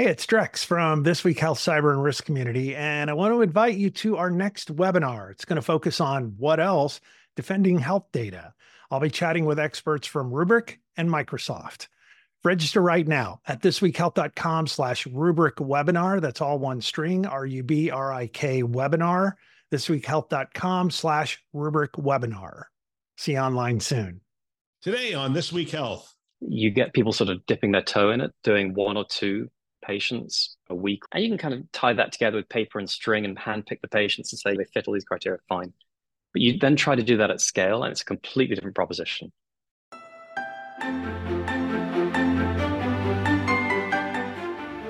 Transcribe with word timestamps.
Hey, 0.00 0.06
it's 0.06 0.24
Drex 0.24 0.64
from 0.64 1.02
This 1.02 1.24
Week 1.24 1.38
Health 1.38 1.58
Cyber 1.58 1.92
and 1.92 2.02
Risk 2.02 2.24
Community, 2.24 2.74
and 2.74 3.10
I 3.10 3.12
want 3.12 3.34
to 3.34 3.42
invite 3.42 3.76
you 3.76 3.90
to 3.90 4.16
our 4.16 4.30
next 4.30 4.74
webinar. 4.74 5.30
It's 5.30 5.44
going 5.44 5.56
to 5.56 5.62
focus 5.62 6.00
on 6.00 6.36
what 6.38 6.58
else 6.58 7.02
defending 7.36 7.78
health 7.78 8.06
data. 8.10 8.54
I'll 8.90 9.00
be 9.00 9.10
chatting 9.10 9.44
with 9.44 9.58
experts 9.58 10.06
from 10.06 10.30
Rubrik 10.30 10.78
and 10.96 11.10
Microsoft. 11.10 11.88
Register 12.42 12.80
right 12.80 13.06
now 13.06 13.42
at 13.46 13.60
thisweekhealth.com 13.60 14.68
slash 14.68 15.06
Rubrik 15.06 15.56
webinar. 15.56 16.22
That's 16.22 16.40
all 16.40 16.58
one 16.58 16.80
string, 16.80 17.26
R-U-B-R-I-K 17.26 18.62
webinar, 18.62 19.34
thisweekhealth.com 19.70 20.90
slash 20.92 21.44
Rubrik 21.54 22.02
webinar. 22.02 22.62
See 23.18 23.32
you 23.32 23.38
online 23.38 23.80
soon. 23.80 24.22
Today 24.80 25.12
on 25.12 25.34
This 25.34 25.52
Week 25.52 25.68
Health. 25.68 26.14
You 26.40 26.70
get 26.70 26.94
people 26.94 27.12
sort 27.12 27.28
of 27.28 27.44
dipping 27.44 27.72
their 27.72 27.82
toe 27.82 28.12
in 28.12 28.22
it, 28.22 28.30
doing 28.42 28.72
one 28.72 28.96
or 28.96 29.04
two 29.04 29.50
patients 29.80 30.56
a 30.68 30.74
week. 30.74 31.02
And 31.12 31.22
you 31.22 31.30
can 31.30 31.38
kind 31.38 31.54
of 31.54 31.72
tie 31.72 31.92
that 31.92 32.12
together 32.12 32.36
with 32.36 32.48
paper 32.48 32.78
and 32.78 32.88
string 32.88 33.24
and 33.24 33.36
handpick 33.36 33.80
the 33.80 33.88
patients 33.88 34.32
and 34.32 34.38
say 34.38 34.56
they 34.56 34.64
fit 34.64 34.86
all 34.86 34.94
these 34.94 35.04
criteria, 35.04 35.38
fine. 35.48 35.72
But 36.32 36.42
you 36.42 36.58
then 36.58 36.76
try 36.76 36.94
to 36.94 37.02
do 37.02 37.16
that 37.16 37.30
at 37.30 37.40
scale, 37.40 37.82
and 37.82 37.90
it's 37.90 38.02
a 38.02 38.04
completely 38.04 38.54
different 38.54 38.76
proposition. 38.76 39.32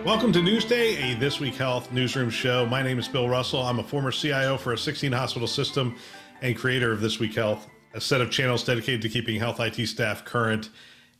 Welcome 0.05 0.33
to 0.33 0.41
Newsday, 0.41 1.15
a 1.15 1.19
This 1.19 1.41
Week 1.41 1.55
Health 1.55 1.93
newsroom 1.93 2.31
show. 2.31 2.67
My 2.67 2.83
name 2.83 2.99
is 2.99 3.07
Bill 3.07 3.29
Russell. 3.29 3.63
I'm 3.63 3.79
a 3.79 3.85
former 3.85 4.11
CIO 4.11 4.59
for 4.59 4.73
a 4.73 4.79
16 4.79 5.13
hospital 5.13 5.47
system 5.47 5.97
and 6.43 6.57
creator 6.57 6.91
of 6.91 7.01
This 7.01 7.19
Week 7.19 7.35
Health, 7.35 7.69
a 7.95 8.01
set 8.01 8.21
of 8.21 8.31
channels 8.31 8.65
dedicated 8.65 9.03
to 9.03 9.09
keeping 9.09 9.39
health 9.39 9.61
IT 9.61 9.87
staff 9.87 10.25
current 10.25 10.71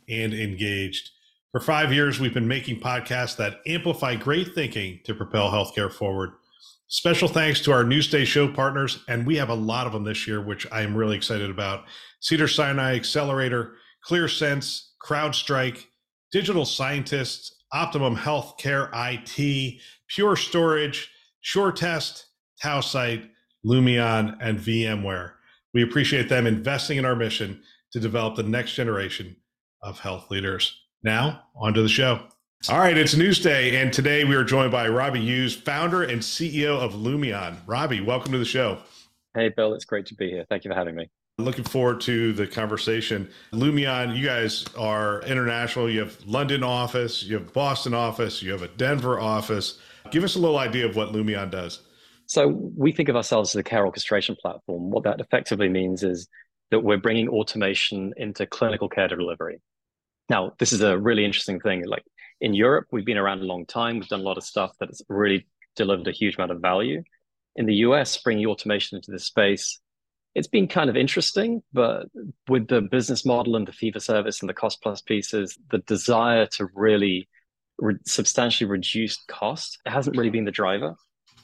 and 0.09 0.33
engaged. 0.33 1.11
For 1.51 1.59
five 1.59 1.91
years, 1.91 2.17
we've 2.17 2.33
been 2.33 2.47
making 2.47 2.79
podcasts 2.79 3.35
that 3.35 3.59
amplify 3.67 4.15
great 4.15 4.55
thinking 4.55 5.01
to 5.03 5.13
propel 5.13 5.51
healthcare 5.51 5.91
forward. 5.91 6.31
Special 6.87 7.27
thanks 7.27 7.59
to 7.61 7.73
our 7.73 7.83
Newsday 7.83 8.25
show 8.25 8.47
partners, 8.47 9.03
and 9.09 9.27
we 9.27 9.35
have 9.35 9.49
a 9.49 9.53
lot 9.53 9.85
of 9.85 9.91
them 9.91 10.05
this 10.05 10.25
year, 10.25 10.41
which 10.41 10.65
I 10.71 10.81
am 10.81 10.95
really 10.95 11.17
excited 11.17 11.49
about. 11.49 11.83
Cedar 12.21 12.47
Sinai 12.47 12.95
Accelerator, 12.95 13.73
ClearSense, 14.07 14.91
CrowdStrike, 15.05 15.85
Digital 16.31 16.63
Scientists, 16.63 17.63
Optimum 17.73 18.15
Healthcare 18.15 18.89
IT, 18.93 19.81
Pure 20.07 20.37
Storage, 20.37 21.11
SureTest, 21.43 22.23
Tausight, 22.63 23.27
Lumeon, 23.65 24.37
and 24.39 24.57
VMware. 24.57 25.33
We 25.73 25.83
appreciate 25.83 26.29
them 26.29 26.47
investing 26.47 26.97
in 26.97 27.05
our 27.05 27.15
mission 27.15 27.61
to 27.91 27.99
develop 27.99 28.37
the 28.37 28.43
next 28.43 28.73
generation 28.73 29.35
of 29.83 29.99
health 29.99 30.31
leaders. 30.31 30.80
Now, 31.03 31.45
on 31.55 31.73
to 31.73 31.81
the 31.81 31.89
show. 31.89 32.19
All 32.69 32.77
right, 32.77 32.95
it's 32.95 33.15
Newsday, 33.15 33.73
and 33.73 33.91
today 33.91 34.23
we 34.23 34.35
are 34.35 34.43
joined 34.43 34.71
by 34.71 34.87
Robbie 34.87 35.21
Hughes, 35.21 35.55
founder 35.55 36.03
and 36.03 36.21
CEO 36.21 36.79
of 36.79 36.93
Lumeon. 36.93 37.57
Robbie, 37.65 38.01
welcome 38.01 38.31
to 38.33 38.37
the 38.37 38.45
show. 38.45 38.77
Hey, 39.33 39.49
Bill, 39.49 39.73
it's 39.73 39.83
great 39.83 40.05
to 40.07 40.15
be 40.15 40.29
here. 40.29 40.45
Thank 40.47 40.63
you 40.63 40.69
for 40.69 40.75
having 40.75 40.93
me. 40.93 41.09
Looking 41.39 41.63
forward 41.63 42.01
to 42.01 42.33
the 42.33 42.45
conversation. 42.45 43.27
Lumeon, 43.51 44.15
you 44.15 44.23
guys 44.23 44.63
are 44.77 45.23
international. 45.23 45.89
You 45.89 46.01
have 46.01 46.23
London 46.27 46.63
office, 46.63 47.23
you 47.23 47.33
have 47.39 47.51
Boston 47.51 47.95
office, 47.95 48.43
you 48.43 48.51
have 48.51 48.61
a 48.61 48.67
Denver 48.67 49.19
office. 49.19 49.79
Give 50.11 50.23
us 50.23 50.35
a 50.35 50.39
little 50.39 50.59
idea 50.59 50.85
of 50.85 50.95
what 50.95 51.13
Lumeon 51.13 51.49
does. 51.49 51.81
So 52.27 52.47
we 52.77 52.91
think 52.91 53.09
of 53.09 53.15
ourselves 53.15 53.55
as 53.55 53.59
a 53.59 53.63
care 53.63 53.87
orchestration 53.87 54.35
platform. 54.39 54.91
What 54.91 55.03
that 55.05 55.19
effectively 55.19 55.67
means 55.67 56.03
is 56.03 56.27
that 56.69 56.81
we're 56.81 56.99
bringing 56.99 57.27
automation 57.27 58.13
into 58.17 58.45
clinical 58.45 58.87
care 58.87 59.07
delivery. 59.07 59.61
Now, 60.31 60.53
this 60.59 60.71
is 60.71 60.79
a 60.79 60.97
really 60.97 61.25
interesting 61.25 61.59
thing. 61.59 61.85
Like 61.85 62.05
in 62.39 62.53
Europe, 62.53 62.87
we've 62.93 63.05
been 63.05 63.17
around 63.17 63.41
a 63.41 63.43
long 63.43 63.65
time. 63.65 63.99
We've 63.99 64.07
done 64.07 64.21
a 64.21 64.23
lot 64.23 64.37
of 64.37 64.45
stuff 64.45 64.71
that 64.79 64.87
has 64.87 65.01
really 65.09 65.45
delivered 65.75 66.07
a 66.07 66.13
huge 66.13 66.35
amount 66.37 66.53
of 66.53 66.61
value. 66.61 67.03
In 67.57 67.65
the 67.65 67.75
US, 67.87 68.17
bringing 68.17 68.45
automation 68.45 68.95
into 68.95 69.11
this 69.11 69.25
space, 69.25 69.81
it's 70.33 70.47
been 70.47 70.69
kind 70.69 70.89
of 70.89 70.95
interesting, 70.95 71.61
but 71.73 72.07
with 72.47 72.69
the 72.69 72.79
business 72.79 73.25
model 73.25 73.57
and 73.57 73.67
the 73.67 73.73
fee 73.73 73.91
for 73.91 73.99
service 73.99 74.39
and 74.39 74.47
the 74.49 74.53
cost 74.53 74.81
plus 74.81 75.01
pieces, 75.01 75.59
the 75.69 75.79
desire 75.79 76.45
to 76.45 76.69
really 76.75 77.27
re- 77.77 77.97
substantially 78.05 78.69
reduce 78.69 79.17
cost 79.27 79.79
hasn't 79.85 80.15
really 80.15 80.29
been 80.29 80.45
the 80.45 80.51
driver. 80.51 80.95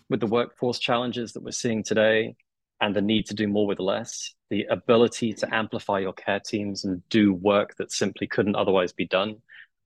With 0.10 0.22
the 0.22 0.28
workforce 0.28 0.80
challenges 0.80 1.34
that 1.34 1.44
we're 1.44 1.52
seeing 1.52 1.84
today, 1.84 2.38
and 2.82 2.96
the 2.96 3.02
need 3.02 3.26
to 3.28 3.34
do 3.34 3.48
more 3.48 3.66
with 3.66 3.80
less, 3.80 4.34
the 4.50 4.66
ability 4.70 5.34
to 5.34 5.56
amplify 5.56 6.00
your 6.00 6.14
care 6.14 6.40
teams 6.40 6.86
and 6.86 7.08
do 7.10 7.34
work 7.34 7.76
that 7.78 7.92
simply 7.92 8.28
couldn't 8.28 8.56
otherwise 8.56 8.94
be 8.94 9.06
done 9.06 9.38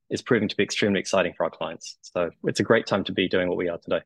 is 0.10 0.22
proving 0.22 0.50
to 0.50 0.58
be 0.58 0.64
extremely 0.64 1.00
exciting 1.00 1.34
for 1.36 1.46
our 1.46 1.50
clients. 1.50 1.98
So 2.02 2.32
it's 2.44 2.60
a 2.60 2.64
great 2.64 2.86
time 2.86 3.04
to 3.06 3.14
be 3.14 3.30
doing 3.30 3.48
what 3.48 3.58
we 3.58 3.70
are 3.70 3.78
today. 3.78 4.02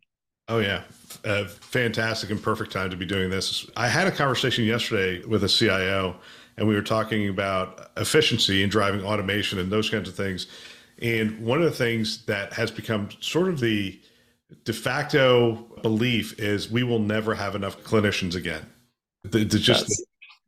Oh, 0.47 0.59
yeah. 0.59 0.84
Uh, 1.23 1.46
fantastic 1.46 2.29
and 2.29 2.41
perfect 2.41 2.72
time 2.72 2.91
to 2.91 2.96
be 2.96 3.06
doing 3.06 3.31
this. 3.31 3.68
I 3.75 3.88
had 3.88 4.06
a 4.06 4.12
conversation 4.12 4.63
yesterday 4.63 5.25
with 5.25 5.44
a 5.44 5.50
CIO, 5.50 6.17
and 6.57 6.67
we 6.67 6.75
were 6.75 6.84
talking 6.84 7.28
about 7.28 7.90
efficiency 7.97 8.62
and 8.62 8.72
driving 8.72 9.03
automation 9.03 9.57
and 9.57 9.72
those 9.72 9.90
kinds 9.90 10.07
of 10.07 10.16
things. 10.16 10.46
And 11.02 11.40
one 11.40 11.57
of 11.57 11.66
the 11.66 11.75
things 11.75 12.25
that 12.25 12.53
has 12.53 12.69
become 12.69 13.09
sort 13.19 13.50
of 13.50 13.59
the 13.59 14.00
de 14.63 14.73
facto 14.73 15.56
belief 15.81 16.40
is 16.40 16.69
we 16.69 16.84
will 16.84 17.00
never 17.00 17.34
have 17.34 17.56
enough 17.56 17.81
clinicians 17.84 18.35
again. 18.35 18.66
The, 19.31 19.43
the 19.43 19.59
just 19.59 19.87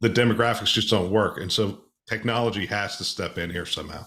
the, 0.01 0.09
the 0.09 0.21
demographics 0.21 0.73
just 0.73 0.89
don't 0.89 1.11
work, 1.11 1.39
and 1.39 1.51
so 1.51 1.81
technology 2.07 2.65
has 2.65 2.97
to 2.97 3.03
step 3.03 3.38
in 3.38 3.49
here 3.49 3.65
somehow. 3.65 4.05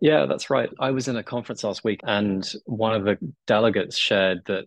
Yeah, 0.00 0.26
that's 0.26 0.50
right. 0.50 0.68
I 0.80 0.90
was 0.90 1.08
in 1.08 1.16
a 1.16 1.22
conference 1.22 1.62
last 1.62 1.84
week, 1.84 2.00
and 2.02 2.44
one 2.66 2.94
of 2.94 3.04
the 3.04 3.18
delegates 3.46 3.96
shared 3.96 4.42
that 4.46 4.64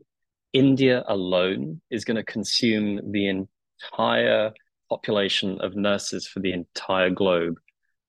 India 0.54 1.04
alone 1.08 1.82
is 1.92 2.06
going 2.06 2.16
to 2.16 2.24
consume 2.24 3.12
the 3.12 3.28
entire 3.28 4.54
population 4.90 5.60
of 5.60 5.76
nurses 5.76 6.28
for 6.28 6.40
the 6.40 6.54
entire 6.54 7.10
globe 7.10 7.56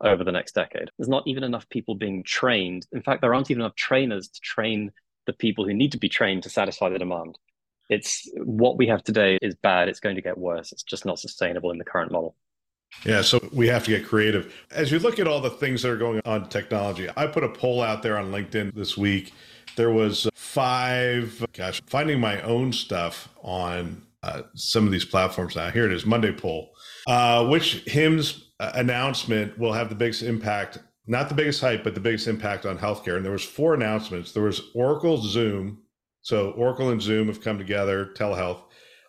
over 0.02 0.22
the 0.22 0.32
next 0.32 0.54
decade. 0.54 0.90
There's 0.96 1.08
not 1.08 1.26
even 1.26 1.42
enough 1.42 1.68
people 1.68 1.96
being 1.96 2.22
trained. 2.22 2.86
In 2.92 3.02
fact, 3.02 3.22
there 3.22 3.34
aren't 3.34 3.50
even 3.50 3.62
enough 3.62 3.74
trainers 3.74 4.28
to 4.28 4.40
train 4.40 4.92
the 5.26 5.32
people 5.32 5.64
who 5.64 5.74
need 5.74 5.92
to 5.92 5.98
be 5.98 6.08
trained 6.08 6.44
to 6.44 6.50
satisfy 6.50 6.88
the 6.90 6.98
demand 6.98 7.38
it's 7.88 8.28
what 8.36 8.76
we 8.76 8.86
have 8.88 9.02
today 9.02 9.38
is 9.42 9.54
bad. 9.54 9.88
It's 9.88 10.00
going 10.00 10.16
to 10.16 10.22
get 10.22 10.36
worse. 10.36 10.72
It's 10.72 10.82
just 10.82 11.04
not 11.04 11.18
sustainable 11.18 11.70
in 11.70 11.78
the 11.78 11.84
current 11.84 12.12
model. 12.12 12.36
Yeah, 13.04 13.22
so 13.22 13.40
we 13.52 13.68
have 13.68 13.84
to 13.84 13.90
get 13.90 14.06
creative. 14.06 14.54
As 14.70 14.90
you 14.90 14.98
look 14.98 15.18
at 15.18 15.28
all 15.28 15.40
the 15.40 15.50
things 15.50 15.82
that 15.82 15.90
are 15.90 15.96
going 15.96 16.20
on 16.24 16.48
technology, 16.48 17.08
I 17.16 17.26
put 17.26 17.44
a 17.44 17.48
poll 17.48 17.82
out 17.82 18.02
there 18.02 18.16
on 18.16 18.30
LinkedIn 18.30 18.74
this 18.74 18.96
week. 18.96 19.32
There 19.76 19.90
was 19.90 20.28
five, 20.34 21.44
gosh, 21.52 21.82
finding 21.86 22.18
my 22.18 22.40
own 22.42 22.72
stuff 22.72 23.28
on 23.42 24.02
uh, 24.22 24.42
some 24.54 24.86
of 24.86 24.92
these 24.92 25.04
platforms 25.04 25.54
now. 25.54 25.70
Here 25.70 25.84
it 25.84 25.92
is, 25.92 26.06
Monday 26.06 26.32
poll. 26.32 26.72
Uh, 27.06 27.46
which 27.46 27.84
HIMSS 27.84 28.42
uh, 28.58 28.72
announcement 28.74 29.58
will 29.58 29.72
have 29.72 29.88
the 29.88 29.94
biggest 29.94 30.22
impact? 30.22 30.78
Not 31.06 31.28
the 31.28 31.34
biggest 31.34 31.60
hype, 31.60 31.84
but 31.84 31.94
the 31.94 32.00
biggest 32.00 32.26
impact 32.26 32.66
on 32.66 32.78
healthcare. 32.78 33.16
And 33.16 33.24
there 33.24 33.32
was 33.32 33.44
four 33.44 33.74
announcements. 33.74 34.32
There 34.32 34.42
was 34.42 34.60
Oracle, 34.74 35.18
Zoom, 35.18 35.82
so 36.26 36.50
Oracle 36.56 36.90
and 36.90 37.00
Zoom 37.00 37.28
have 37.28 37.40
come 37.40 37.56
together, 37.56 38.10
telehealth. 38.16 38.62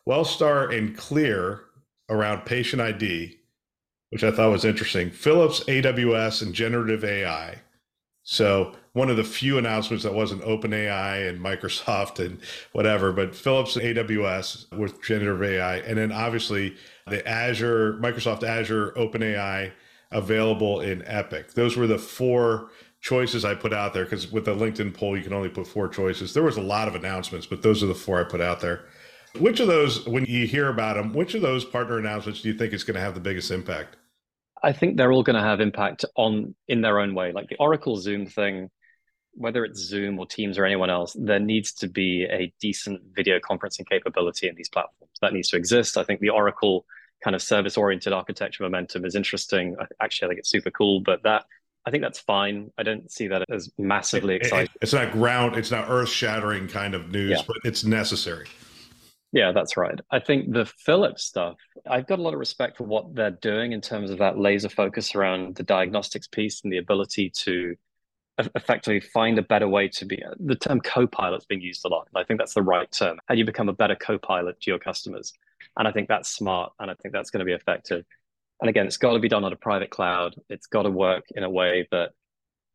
Wellstar 0.07 0.71
and 0.71 0.95
Clear 0.95 1.61
around 2.09 2.45
patient 2.45 2.79
ID, 2.79 3.39
which 4.11 4.23
I 4.23 4.29
thought 4.29 4.51
was 4.51 4.63
interesting. 4.63 5.09
Philips, 5.09 5.63
AWS, 5.63 6.43
and 6.43 6.53
generative 6.53 7.03
AI. 7.03 7.63
So 8.21 8.75
one 8.93 9.09
of 9.09 9.17
the 9.17 9.23
few 9.23 9.57
announcements 9.57 10.03
that 10.03 10.13
wasn't 10.13 10.43
OpenAI 10.43 11.27
and 11.27 11.39
Microsoft 11.39 12.23
and 12.23 12.39
whatever, 12.73 13.11
but 13.11 13.35
Philips 13.35 13.75
and 13.75 13.97
AWS 13.97 14.77
with 14.77 15.01
generative 15.01 15.41
AI, 15.41 15.77
and 15.77 15.97
then 15.97 16.11
obviously 16.11 16.75
the 17.07 17.27
Azure, 17.27 17.93
Microsoft 17.93 18.43
Azure, 18.43 18.91
OpenAI 18.91 19.71
available 20.11 20.81
in 20.81 21.03
Epic. 21.07 21.53
Those 21.53 21.75
were 21.75 21.87
the 21.87 21.97
four 21.97 22.69
choices 23.01 23.45
I 23.45 23.55
put 23.55 23.73
out 23.73 23.93
there 23.93 24.03
because 24.03 24.31
with 24.31 24.45
the 24.45 24.55
LinkedIn 24.55 24.93
poll, 24.93 25.17
you 25.17 25.23
can 25.23 25.33
only 25.33 25.49
put 25.49 25.67
four 25.67 25.87
choices. 25.87 26.33
There 26.33 26.43
was 26.43 26.57
a 26.57 26.61
lot 26.61 26.87
of 26.87 26.95
announcements, 26.95 27.45
but 27.45 27.61
those 27.61 27.83
are 27.83 27.87
the 27.87 27.95
four 27.95 28.19
I 28.19 28.23
put 28.23 28.41
out 28.41 28.59
there. 28.59 28.85
Which 29.39 29.59
of 29.59 29.67
those, 29.67 30.05
when 30.07 30.25
you 30.25 30.47
hear 30.47 30.69
about 30.69 30.95
them, 30.95 31.13
which 31.13 31.35
of 31.35 31.41
those 31.41 31.63
partner 31.63 31.97
announcements 31.97 32.41
do 32.41 32.49
you 32.49 32.57
think 32.57 32.73
is 32.73 32.83
going 32.83 32.95
to 32.95 33.01
have 33.01 33.13
the 33.13 33.19
biggest 33.19 33.51
impact? 33.51 33.97
I 34.63 34.73
think 34.73 34.97
they're 34.97 35.11
all 35.11 35.23
going 35.23 35.35
to 35.35 35.41
have 35.41 35.61
impact 35.61 36.05
on 36.15 36.55
in 36.67 36.81
their 36.81 36.99
own 36.99 37.13
way. 37.13 37.31
Like 37.31 37.47
the 37.47 37.57
Oracle 37.57 37.97
Zoom 37.97 38.25
thing, 38.25 38.71
whether 39.33 39.63
it's 39.63 39.79
Zoom 39.79 40.17
or 40.17 40.25
Teams 40.25 40.57
or 40.57 40.65
anyone 40.65 40.89
else, 40.89 41.15
there 41.19 41.39
needs 41.39 41.71
to 41.73 41.87
be 41.87 42.23
a 42.23 42.51
decent 42.59 43.01
video 43.15 43.39
conferencing 43.39 43.87
capability 43.87 44.47
in 44.47 44.55
these 44.55 44.69
platforms. 44.69 45.13
That 45.21 45.33
needs 45.33 45.49
to 45.49 45.57
exist. 45.57 45.97
I 45.97 46.03
think 46.03 46.19
the 46.19 46.29
Oracle 46.29 46.85
kind 47.23 47.35
of 47.35 47.41
service 47.41 47.77
oriented 47.77 48.13
architecture 48.13 48.63
momentum 48.63 49.05
is 49.05 49.15
interesting. 49.15 49.75
Actually, 50.01 50.25
I 50.25 50.29
think 50.29 50.39
it's 50.39 50.49
super 50.49 50.71
cool, 50.71 51.01
but 51.01 51.21
that 51.23 51.45
I 51.87 51.89
think 51.89 52.03
that's 52.03 52.19
fine. 52.19 52.69
I 52.77 52.83
don't 52.83 53.09
see 53.09 53.29
that 53.29 53.45
as 53.49 53.71
massively 53.77 54.35
exciting. 54.35 54.73
It's 54.81 54.91
not 54.91 55.13
ground, 55.13 55.55
it's 55.55 55.71
not 55.71 55.89
earth 55.89 56.09
shattering 56.09 56.67
kind 56.67 56.93
of 56.93 57.11
news, 57.11 57.31
yeah. 57.31 57.41
but 57.47 57.55
it's 57.63 57.85
necessary. 57.85 58.47
Yeah, 59.31 59.53
that's 59.53 59.77
right. 59.77 59.97
I 60.11 60.19
think 60.19 60.51
the 60.51 60.65
Philips 60.65 61.23
stuff, 61.23 61.55
I've 61.89 62.05
got 62.05 62.19
a 62.19 62.21
lot 62.21 62.33
of 62.33 62.39
respect 62.39 62.75
for 62.77 62.83
what 62.83 63.15
they're 63.15 63.31
doing 63.31 63.71
in 63.71 63.79
terms 63.79 64.11
of 64.11 64.17
that 64.17 64.37
laser 64.37 64.67
focus 64.67 65.15
around 65.15 65.55
the 65.55 65.63
diagnostics 65.63 66.27
piece 66.27 66.59
and 66.61 66.73
the 66.73 66.77
ability 66.77 67.29
to 67.43 67.77
effectively 68.55 68.99
find 68.99 69.39
a 69.39 69.41
better 69.41 69.67
way 69.67 69.87
to 69.87 70.05
be 70.05 70.21
the 70.41 70.55
term 70.55 70.79
co-pilot 70.81 71.37
is 71.37 71.45
being 71.45 71.59
used 71.59 71.83
a 71.85 71.87
lot 71.87 72.07
and 72.13 72.21
i 72.21 72.23
think 72.23 72.39
that's 72.39 72.53
the 72.53 72.61
right 72.61 72.91
term 72.91 73.17
how 73.25 73.33
do 73.33 73.39
you 73.39 73.45
become 73.45 73.67
a 73.67 73.73
better 73.73 73.95
co-pilot 73.95 74.61
to 74.61 74.69
your 74.69 74.77
customers 74.77 75.33
and 75.77 75.87
i 75.87 75.91
think 75.91 76.07
that's 76.07 76.29
smart 76.29 76.71
and 76.79 76.91
i 76.91 76.93
think 77.01 77.15
that's 77.15 77.31
going 77.31 77.39
to 77.39 77.45
be 77.45 77.53
effective 77.53 78.05
and 78.61 78.69
again 78.69 78.87
it's 78.87 78.97
got 78.97 79.13
to 79.13 79.19
be 79.19 79.29
done 79.29 79.43
on 79.43 79.53
a 79.53 79.57
private 79.57 79.89
cloud 79.89 80.35
it's 80.49 80.67
got 80.67 80.83
to 80.83 80.91
work 80.91 81.25
in 81.35 81.43
a 81.43 81.49
way 81.49 81.87
that 81.91 82.11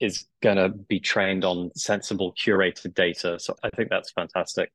is 0.00 0.26
going 0.42 0.56
to 0.56 0.68
be 0.68 0.98
trained 0.98 1.44
on 1.44 1.70
sensible 1.76 2.34
curated 2.34 2.94
data 2.94 3.38
so 3.38 3.54
i 3.62 3.70
think 3.70 3.88
that's 3.88 4.10
fantastic 4.10 4.72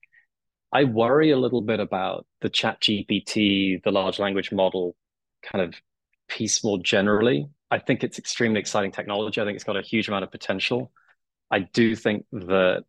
i 0.71 0.83
worry 0.83 1.31
a 1.31 1.38
little 1.38 1.62
bit 1.62 1.80
about 1.80 2.25
the 2.42 2.50
chat 2.50 2.80
gpt 2.81 3.83
the 3.83 3.92
large 3.92 4.19
language 4.19 4.51
model 4.51 4.95
kind 5.44 5.63
of 5.63 5.75
piece 6.27 6.63
more 6.63 6.80
generally 6.80 7.48
I 7.69 7.80
think 7.80 8.04
it's 8.04 8.18
extremely 8.18 8.59
exciting 8.59 8.92
technology. 8.92 9.42
I 9.42 9.45
think 9.45 9.56
it's 9.56 9.63
got 9.63 9.77
a 9.77 9.81
huge 9.81 10.07
amount 10.07 10.24
of 10.24 10.31
potential. 10.31 10.92
I 11.51 11.59
do 11.59 11.95
think 11.95 12.25
that 12.31 12.83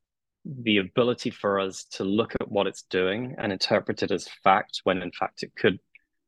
the 0.44 0.78
ability 0.78 1.30
for 1.30 1.60
us 1.60 1.84
to 1.84 2.04
look 2.04 2.34
at 2.40 2.50
what 2.50 2.66
it's 2.66 2.82
doing 2.82 3.34
and 3.38 3.52
interpret 3.52 4.02
it 4.02 4.10
as 4.10 4.28
fact 4.42 4.80
when 4.84 5.02
in 5.02 5.10
fact 5.12 5.42
it 5.42 5.52
could 5.56 5.78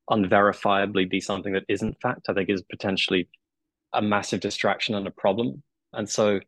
unverifiably 0.08 1.08
be 1.08 1.20
something 1.20 1.52
that 1.52 1.64
isn't 1.68 2.00
fact, 2.00 2.28
I 2.28 2.34
think 2.34 2.48
is 2.48 2.62
potentially 2.62 3.28
a 3.92 4.02
massive 4.02 4.40
distraction 4.40 4.94
and 4.94 5.06
a 5.06 5.10
problem. 5.10 5.62
And 5.92 6.08
so 6.08 6.40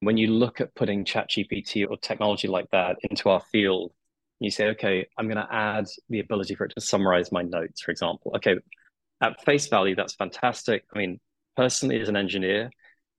when 0.00 0.16
you 0.16 0.28
look 0.28 0.60
at 0.60 0.74
putting 0.74 1.04
ChatGPT 1.04 1.88
or 1.88 1.96
technology 1.96 2.48
like 2.48 2.70
that 2.72 2.96
into 3.10 3.28
our 3.30 3.40
field, 3.52 3.92
you 4.40 4.50
say, 4.50 4.68
okay, 4.68 5.06
I'm 5.18 5.26
going 5.26 5.36
to 5.36 5.52
add 5.52 5.86
the 6.08 6.20
ability 6.20 6.54
for 6.54 6.66
it 6.66 6.72
to 6.74 6.80
summarize 6.80 7.32
my 7.32 7.42
notes, 7.42 7.80
for 7.80 7.90
example. 7.90 8.32
Okay, 8.36 8.56
at 9.20 9.42
face 9.44 9.68
value, 9.68 9.94
that's 9.94 10.14
fantastic. 10.14 10.84
I 10.94 10.98
mean, 10.98 11.20
personally, 11.56 12.00
as 12.00 12.08
an 12.08 12.16
engineer, 12.16 12.70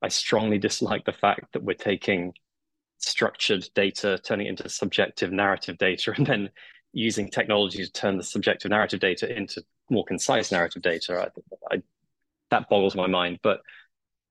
I 0.01 0.09
strongly 0.09 0.57
dislike 0.57 1.05
the 1.05 1.13
fact 1.13 1.53
that 1.53 1.63
we're 1.63 1.73
taking 1.73 2.33
structured 2.99 3.67
data, 3.75 4.19
turning 4.23 4.47
it 4.47 4.51
into 4.51 4.69
subjective 4.69 5.31
narrative 5.31 5.77
data, 5.77 6.13
and 6.17 6.27
then 6.27 6.49
using 6.95 7.29
technology 7.29 7.83
to 7.83 7.91
turn 7.91 8.17
the 8.17 8.23
subjective 8.23 8.71
narrative 8.71 9.01
data 9.01 9.31
into 9.35 9.61
more 9.89 10.05
concise 10.05 10.51
narrative 10.51 10.81
data. 10.81 11.29
I, 11.71 11.75
I, 11.75 11.81
that 12.51 12.69
boggles 12.69 12.95
my 12.95 13.05
mind. 13.05 13.39
But 13.43 13.61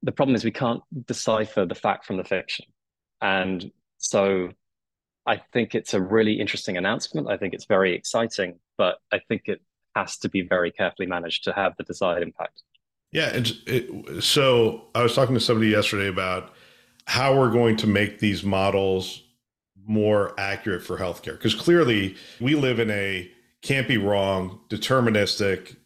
the 0.02 0.12
problem 0.12 0.34
is 0.34 0.44
we 0.44 0.50
can't 0.50 0.82
decipher 1.06 1.66
the 1.66 1.75
fact 1.75 2.06
from 2.06 2.16
the 2.16 2.25
fiction. 2.25 2.64
And 3.20 3.70
so 3.99 4.50
I 5.26 5.43
think 5.52 5.75
it's 5.75 5.93
a 5.93 6.00
really 6.00 6.40
interesting 6.40 6.78
announcement. 6.78 7.28
I 7.28 7.37
think 7.37 7.52
it's 7.52 7.66
very 7.66 7.94
exciting, 7.94 8.58
but 8.78 8.96
I 9.12 9.20
think 9.28 9.43
it 9.46 9.61
has 9.94 10.16
to 10.19 10.31
be 10.31 10.40
very 10.40 10.70
carefully 10.70 11.06
managed 11.06 11.44
to 11.44 11.52
have 11.52 11.76
the 11.76 11.84
desired 11.84 12.22
impact. 12.22 12.62
Yeah. 13.12 13.43
It, 13.66 14.22
so 14.25 14.87
I 14.94 15.02
was 15.02 15.14
talking 15.14 15.34
to 15.34 15.40
somebody 15.40 15.69
yesterday 15.69 16.08
about 16.08 16.55
how 17.06 17.38
we're 17.38 17.52
going 17.52 17.76
to 17.76 17.87
make 17.87 18.20
these 18.20 18.43
models 18.43 19.24
more 19.87 20.35
accurate 20.39 20.83
for 20.83 20.99
healthcare. 20.99 21.33
Because 21.33 21.55
clearly 21.55 22.17
we 22.41 22.55
live 22.55 22.79
in 22.79 22.91
a 22.91 23.31
can't 23.63 23.89
be 23.89 23.97
wrong, 23.97 24.61
deterministic, 24.69 25.77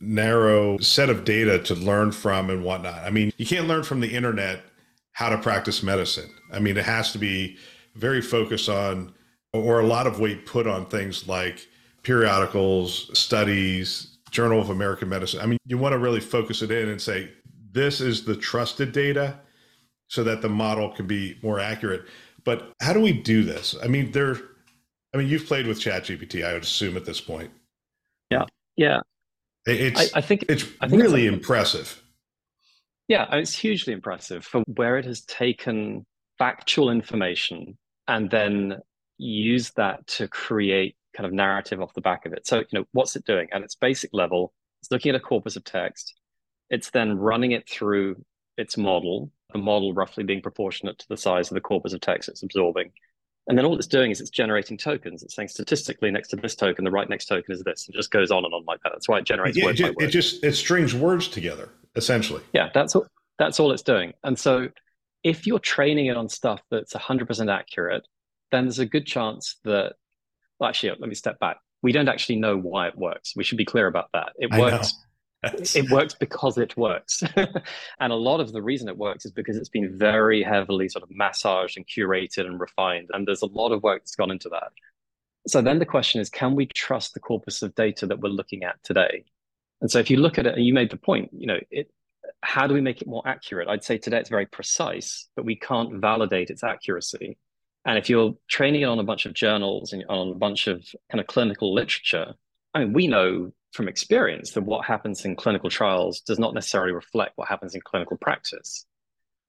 narrow 0.00 0.78
set 0.78 1.10
of 1.10 1.24
data 1.24 1.58
to 1.58 1.74
learn 1.74 2.12
from 2.12 2.50
and 2.50 2.64
whatnot. 2.64 3.02
I 3.02 3.10
mean, 3.10 3.32
you 3.36 3.46
can't 3.46 3.66
learn 3.66 3.82
from 3.82 4.00
the 4.00 4.14
internet 4.14 4.62
how 5.12 5.28
to 5.28 5.38
practice 5.38 5.82
medicine. 5.82 6.30
I 6.52 6.58
mean, 6.58 6.76
it 6.76 6.84
has 6.84 7.12
to 7.12 7.18
be 7.18 7.56
very 7.94 8.20
focused 8.20 8.68
on, 8.68 9.14
or 9.52 9.80
a 9.80 9.86
lot 9.86 10.06
of 10.06 10.20
weight 10.20 10.46
put 10.46 10.66
on 10.66 10.86
things 10.86 11.28
like 11.28 11.66
periodicals, 12.02 13.10
studies, 13.18 14.18
Journal 14.30 14.60
of 14.60 14.70
American 14.70 15.08
Medicine. 15.08 15.40
I 15.40 15.46
mean, 15.46 15.58
you 15.64 15.78
want 15.78 15.92
to 15.92 15.98
really 15.98 16.20
focus 16.20 16.60
it 16.60 16.72
in 16.72 16.88
and 16.88 17.00
say, 17.00 17.30
this 17.70 18.00
is 18.00 18.24
the 18.24 18.34
trusted 18.34 18.92
data 18.92 19.38
so 20.08 20.24
that 20.24 20.42
the 20.42 20.48
model 20.48 20.90
can 20.90 21.06
be 21.06 21.38
more 21.42 21.60
accurate. 21.60 22.02
But 22.44 22.72
how 22.80 22.92
do 22.92 23.00
we 23.00 23.12
do 23.12 23.42
this? 23.42 23.74
I 23.82 23.86
mean, 23.86 24.12
there, 24.12 24.36
I 25.14 25.18
mean, 25.18 25.28
you've 25.28 25.46
played 25.46 25.66
with 25.66 25.80
ChatGPT, 25.80 26.44
I 26.44 26.52
would 26.52 26.62
assume 26.62 26.96
at 26.96 27.04
this 27.04 27.20
point. 27.20 27.50
Yeah. 28.30 28.44
Yeah. 28.76 29.00
It's, 29.66 30.14
I, 30.14 30.18
I 30.18 30.20
think 30.20 30.44
it's 30.48 30.64
I 30.80 30.88
think 30.88 31.02
really 31.02 31.26
it's 31.26 31.34
impressive. 31.34 32.02
Yeah, 33.08 33.26
it's 33.32 33.54
hugely 33.54 33.92
impressive 33.92 34.44
for 34.44 34.62
where 34.66 34.98
it 34.98 35.04
has 35.04 35.22
taken 35.22 36.04
factual 36.38 36.90
information 36.90 37.78
and 38.08 38.30
then 38.30 38.78
use 39.18 39.70
that 39.72 40.06
to 40.06 40.28
create 40.28 40.96
kind 41.16 41.26
of 41.26 41.32
narrative 41.32 41.80
off 41.80 41.94
the 41.94 42.00
back 42.00 42.26
of 42.26 42.32
it. 42.32 42.46
So, 42.46 42.58
you 42.58 42.66
know, 42.72 42.84
what's 42.92 43.16
it 43.16 43.24
doing? 43.24 43.48
At 43.52 43.62
its 43.62 43.74
basic 43.74 44.10
level, 44.12 44.52
it's 44.82 44.90
looking 44.90 45.10
at 45.10 45.14
a 45.14 45.20
corpus 45.20 45.56
of 45.56 45.64
text. 45.64 46.14
It's 46.70 46.90
then 46.90 47.16
running 47.16 47.52
it 47.52 47.68
through 47.68 48.24
its 48.56 48.76
model, 48.76 49.30
the 49.54 49.58
model 49.58 49.94
roughly 49.94 50.24
being 50.24 50.42
proportionate 50.42 50.98
to 50.98 51.08
the 51.08 51.16
size 51.16 51.50
of 51.50 51.54
the 51.54 51.60
corpus 51.60 51.94
of 51.94 52.00
text 52.00 52.28
it's 52.28 52.42
absorbing. 52.42 52.90
And 53.46 53.56
then 53.56 53.64
all 53.64 53.76
it's 53.76 53.86
doing 53.86 54.10
is 54.10 54.20
it's 54.20 54.30
generating 54.30 54.76
tokens. 54.76 55.22
It's 55.22 55.34
saying 55.34 55.48
statistically 55.48 56.10
next 56.10 56.28
to 56.28 56.36
this 56.36 56.54
token, 56.54 56.84
the 56.84 56.90
right 56.90 57.08
next 57.08 57.26
token 57.26 57.54
is 57.54 57.62
this. 57.62 57.88
It 57.88 57.94
just 57.94 58.10
goes 58.10 58.30
on 58.30 58.44
and 58.44 58.52
on 58.52 58.64
like 58.66 58.80
that. 58.82 58.92
That's 58.92 59.08
why 59.08 59.18
it 59.18 59.24
generates 59.24 59.56
yeah, 59.56 59.66
word 59.66 59.74
it, 59.74 59.76
just, 59.76 60.00
it 60.00 60.08
just 60.08 60.44
it 60.44 60.52
strings 60.54 60.94
words 60.94 61.28
together, 61.28 61.68
essentially. 61.94 62.42
Yeah, 62.52 62.70
that's 62.72 62.96
all 62.96 63.06
that's 63.38 63.60
all 63.60 63.70
it's 63.72 63.82
doing. 63.82 64.14
And 64.24 64.38
so 64.38 64.68
if 65.22 65.46
you're 65.46 65.58
training 65.58 66.06
it 66.06 66.16
on 66.16 66.28
stuff 66.28 66.62
that's 66.70 66.94
100% 66.94 67.52
accurate, 67.52 68.06
then 68.50 68.64
there's 68.64 68.78
a 68.78 68.86
good 68.86 69.06
chance 69.06 69.56
that 69.64 69.94
well, 70.58 70.68
actually, 70.70 70.90
let 70.98 71.08
me 71.08 71.14
step 71.14 71.38
back. 71.38 71.58
We 71.82 71.92
don't 71.92 72.08
actually 72.08 72.36
know 72.36 72.56
why 72.56 72.88
it 72.88 72.96
works. 72.96 73.34
We 73.36 73.44
should 73.44 73.58
be 73.58 73.64
clear 73.64 73.86
about 73.86 74.08
that. 74.14 74.32
It 74.36 74.50
works. 74.58 74.94
It 75.74 75.90
works 75.90 76.14
because 76.14 76.58
it 76.58 76.76
works. 76.76 77.22
and 77.36 78.12
a 78.12 78.16
lot 78.16 78.40
of 78.40 78.52
the 78.52 78.62
reason 78.62 78.88
it 78.88 78.96
works 78.96 79.24
is 79.24 79.32
because 79.32 79.56
it's 79.56 79.68
been 79.68 79.98
very 79.98 80.42
heavily 80.42 80.88
sort 80.88 81.02
of 81.02 81.10
massaged 81.10 81.76
and 81.76 81.86
curated 81.86 82.46
and 82.46 82.60
refined. 82.60 83.10
And 83.12 83.26
there's 83.26 83.42
a 83.42 83.46
lot 83.46 83.72
of 83.72 83.82
work 83.82 84.02
that's 84.02 84.16
gone 84.16 84.30
into 84.30 84.48
that. 84.50 84.72
So 85.46 85.60
then 85.60 85.78
the 85.78 85.86
question 85.86 86.20
is 86.20 86.30
can 86.30 86.54
we 86.54 86.66
trust 86.66 87.14
the 87.14 87.20
corpus 87.20 87.62
of 87.62 87.74
data 87.74 88.06
that 88.06 88.20
we're 88.20 88.30
looking 88.30 88.64
at 88.64 88.82
today? 88.82 89.24
And 89.80 89.90
so 89.90 89.98
if 89.98 90.10
you 90.10 90.16
look 90.16 90.38
at 90.38 90.46
it, 90.46 90.54
and 90.54 90.64
you 90.64 90.72
made 90.72 90.90
the 90.90 90.96
point, 90.96 91.30
you 91.32 91.46
know, 91.46 91.58
it, 91.70 91.90
how 92.40 92.66
do 92.66 92.74
we 92.74 92.80
make 92.80 93.02
it 93.02 93.08
more 93.08 93.22
accurate? 93.26 93.68
I'd 93.68 93.84
say 93.84 93.98
today 93.98 94.18
it's 94.18 94.30
very 94.30 94.46
precise, 94.46 95.28
but 95.36 95.44
we 95.44 95.56
can't 95.56 96.00
validate 96.00 96.50
its 96.50 96.64
accuracy. 96.64 97.36
And 97.84 97.98
if 97.98 98.08
you're 98.08 98.34
training 98.48 98.82
it 98.82 98.86
on 98.86 98.98
a 98.98 99.04
bunch 99.04 99.26
of 99.26 99.34
journals 99.34 99.92
and 99.92 100.04
on 100.08 100.30
a 100.30 100.34
bunch 100.34 100.66
of 100.68 100.86
kind 101.10 101.20
of 101.20 101.26
clinical 101.26 101.74
literature, 101.74 102.34
I 102.72 102.80
mean, 102.80 102.92
we 102.92 103.06
know 103.06 103.52
from 103.74 103.88
experience 103.88 104.52
that 104.52 104.62
what 104.62 104.86
happens 104.86 105.24
in 105.24 105.34
clinical 105.34 105.68
trials 105.68 106.20
does 106.20 106.38
not 106.38 106.54
necessarily 106.54 106.92
reflect 106.92 107.32
what 107.36 107.48
happens 107.48 107.74
in 107.74 107.80
clinical 107.80 108.16
practice. 108.16 108.86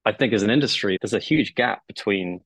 I 0.04 0.14
think 0.14 0.34
as 0.34 0.44
an 0.44 0.50
industry, 0.50 0.98
there's 1.00 1.14
a 1.14 1.20
huge 1.20 1.54
gap 1.54 1.86
between 1.88 2.42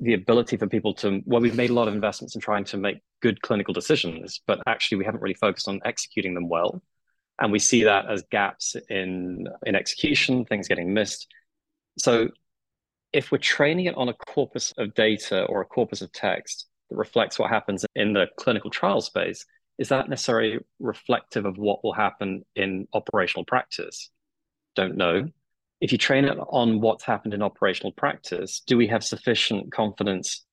the 0.00 0.12
ability 0.12 0.58
for 0.58 0.66
people 0.66 0.92
to, 0.94 1.22
well, 1.24 1.40
we've 1.40 1.56
made 1.56 1.70
a 1.70 1.74
lot 1.74 1.88
of 1.88 1.94
investments 1.94 2.34
in 2.34 2.42
trying 2.42 2.64
to 2.64 2.76
make 2.76 2.98
good 3.22 3.40
clinical 3.40 3.72
decisions, 3.72 4.42
but 4.46 4.60
actually 4.66 4.98
we 4.98 5.04
haven't 5.04 5.22
really 5.22 5.34
focused 5.34 5.66
on 5.66 5.80
executing 5.84 6.34
them 6.34 6.48
well. 6.48 6.82
And 7.40 7.50
we 7.50 7.58
see 7.58 7.84
that 7.84 8.10
as 8.10 8.22
gaps 8.30 8.76
in, 8.90 9.46
in 9.64 9.74
execution, 9.74 10.44
things 10.44 10.68
getting 10.68 10.92
missed. 10.92 11.26
So 11.98 12.28
if 13.14 13.32
we're 13.32 13.38
training 13.38 13.86
it 13.86 13.96
on 13.96 14.10
a 14.10 14.14
corpus 14.14 14.74
of 14.76 14.92
data 14.94 15.44
or 15.44 15.62
a 15.62 15.64
corpus 15.64 16.02
of 16.02 16.12
text 16.12 16.66
that 16.90 16.96
reflects 16.96 17.38
what 17.38 17.50
happens 17.50 17.86
in 17.94 18.12
the 18.12 18.26
clinical 18.36 18.70
trial 18.70 19.00
space, 19.00 19.46
is 19.78 19.88
that 19.88 20.08
necessarily 20.08 20.58
reflective 20.78 21.46
of 21.46 21.58
what 21.58 21.82
will 21.82 21.92
happen 21.92 22.44
in 22.54 22.86
operational 22.92 23.44
practice? 23.44 24.10
Don't 24.74 24.90
mm-hmm. 24.90 24.98
know. 24.98 25.28
If 25.80 25.92
you 25.92 25.98
train 25.98 26.24
it 26.24 26.38
on 26.48 26.80
what's 26.80 27.04
happened 27.04 27.34
in 27.34 27.42
operational 27.42 27.92
practice, 27.92 28.62
do 28.66 28.76
we 28.76 28.86
have 28.86 29.04
sufficient 29.04 29.72
confidence 29.72 30.44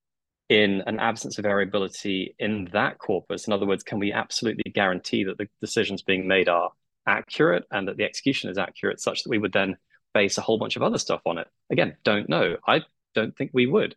in 0.49 0.81
an 0.87 0.99
absence 0.99 1.37
of 1.37 1.43
variability 1.43 2.35
in 2.39 2.67
that 2.73 2.97
corpus? 2.97 3.47
In 3.47 3.53
other 3.53 3.65
words, 3.65 3.83
can 3.83 3.99
we 3.99 4.11
absolutely 4.11 4.69
guarantee 4.71 5.23
that 5.23 5.37
the 5.37 5.47
decisions 5.61 6.01
being 6.01 6.27
made 6.27 6.49
are 6.49 6.71
accurate 7.07 7.63
and 7.71 7.87
that 7.87 7.97
the 7.97 8.03
execution 8.03 8.49
is 8.49 8.57
accurate 8.57 8.99
such 8.99 9.23
that 9.23 9.29
we 9.29 9.37
would 9.37 9.53
then 9.53 9.77
base 10.13 10.37
a 10.37 10.41
whole 10.41 10.57
bunch 10.57 10.75
of 10.75 10.83
other 10.83 10.97
stuff 10.97 11.21
on 11.25 11.37
it? 11.37 11.47
Again, 11.69 11.95
don't 12.03 12.27
know. 12.27 12.57
I 12.67 12.81
don't 13.15 13.35
think 13.37 13.51
we 13.53 13.67
would. 13.67 13.95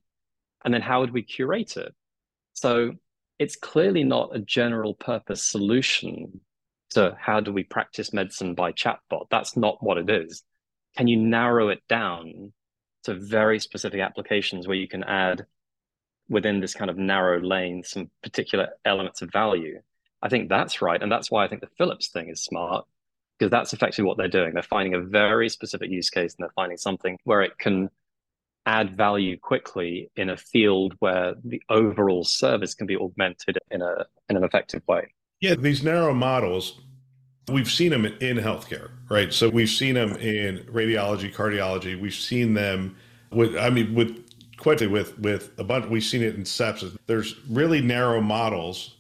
And 0.65 0.73
then 0.73 0.83
how 0.83 1.01
would 1.01 1.13
we 1.13 1.23
curate 1.23 1.77
it? 1.77 1.93
So 2.53 2.93
it's 3.39 3.57
clearly 3.57 4.05
not 4.05 4.35
a 4.35 4.39
general 4.39 4.95
purpose 4.95 5.43
solution 5.43 6.41
to 6.91 7.17
how 7.21 7.41
do 7.41 7.53
we 7.53 7.65
practice 7.65 8.13
medicine 8.13 8.55
by 8.55 8.73
chatbot. 8.73 9.27
That's 9.31 9.57
not 9.57 9.83
what 9.83 9.99
it 9.99 10.09
is. 10.09 10.43
Can 10.97 11.09
you 11.09 11.17
narrow 11.17 11.69
it 11.69 11.83
down 11.89 12.53
to 13.05 13.15
very 13.15 13.59
specific 13.59 14.01
applications 14.01 14.67
where 14.67 14.77
you 14.77 14.89
can 14.89 15.03
add 15.05 15.47
within 16.29 16.61
this 16.61 16.75
kind 16.75 16.91
of 16.91 16.97
narrow 16.97 17.41
lane 17.41 17.83
some 17.83 18.11
particular 18.23 18.69
elements 18.85 19.23
of 19.23 19.33
value? 19.33 19.81
I 20.23 20.29
think 20.29 20.49
that's 20.49 20.81
right. 20.81 21.03
And 21.03 21.11
that's 21.11 21.31
why 21.31 21.45
I 21.45 21.49
think 21.49 21.61
the 21.61 21.69
Philips 21.77 22.09
thing 22.09 22.29
is 22.29 22.43
smart 22.43 22.87
because 23.39 23.51
that's 23.51 23.73
effectively 23.73 24.09
what 24.09 24.17
they're 24.17 24.29
doing. 24.29 24.55
They're 24.55 24.63
finding 24.63 24.95
a 24.95 25.01
very 25.01 25.49
specific 25.49 25.91
use 25.91 26.09
case 26.09 26.35
and 26.35 26.45
they're 26.45 26.53
finding 26.55 26.79
something 26.79 27.19
where 27.25 27.43
it 27.43 27.59
can 27.59 27.91
add 28.67 28.97
value 28.97 29.39
quickly 29.39 30.11
in 30.17 30.31
a 30.31 30.37
field 30.37 30.95
where 31.01 31.35
the 31.45 31.63
overall 31.69 32.25
service 32.25 32.75
can 32.75 32.87
be 32.87 32.97
augmented 32.97 33.59
in 33.71 33.83
a 33.83 34.07
in 34.29 34.37
an 34.37 34.45
effective 34.45 34.83
way. 34.89 35.13
Yeah, 35.41 35.55
these 35.55 35.83
narrow 35.83 36.15
models, 36.15 36.81
we've 37.51 37.71
seen 37.71 37.91
them 37.91 38.07
in 38.07 38.39
healthcare, 38.39 38.91
right? 39.11 39.33
So 39.33 39.49
we've 39.49 39.69
seen 39.69 39.95
them 39.95 40.13
in 40.17 40.61
radiology, 40.73 41.33
cardiology, 41.35 42.01
we've 42.01 42.15
seen 42.15 42.55
them 42.55 42.97
With 43.31 43.57
I 43.57 43.71
mean, 43.71 43.95
with 43.95 44.25
quickly 44.57 44.87
with 44.87 45.19
with 45.19 45.51
a 45.59 45.65
bunch, 45.65 45.87
we've 45.87 46.05
seen 46.05 46.23
it 46.23 46.37
in 46.37 46.45
sepsis. 46.45 46.97
There's 47.07 47.37
really 47.49 47.81
narrow 47.83 48.21
models 48.21 48.97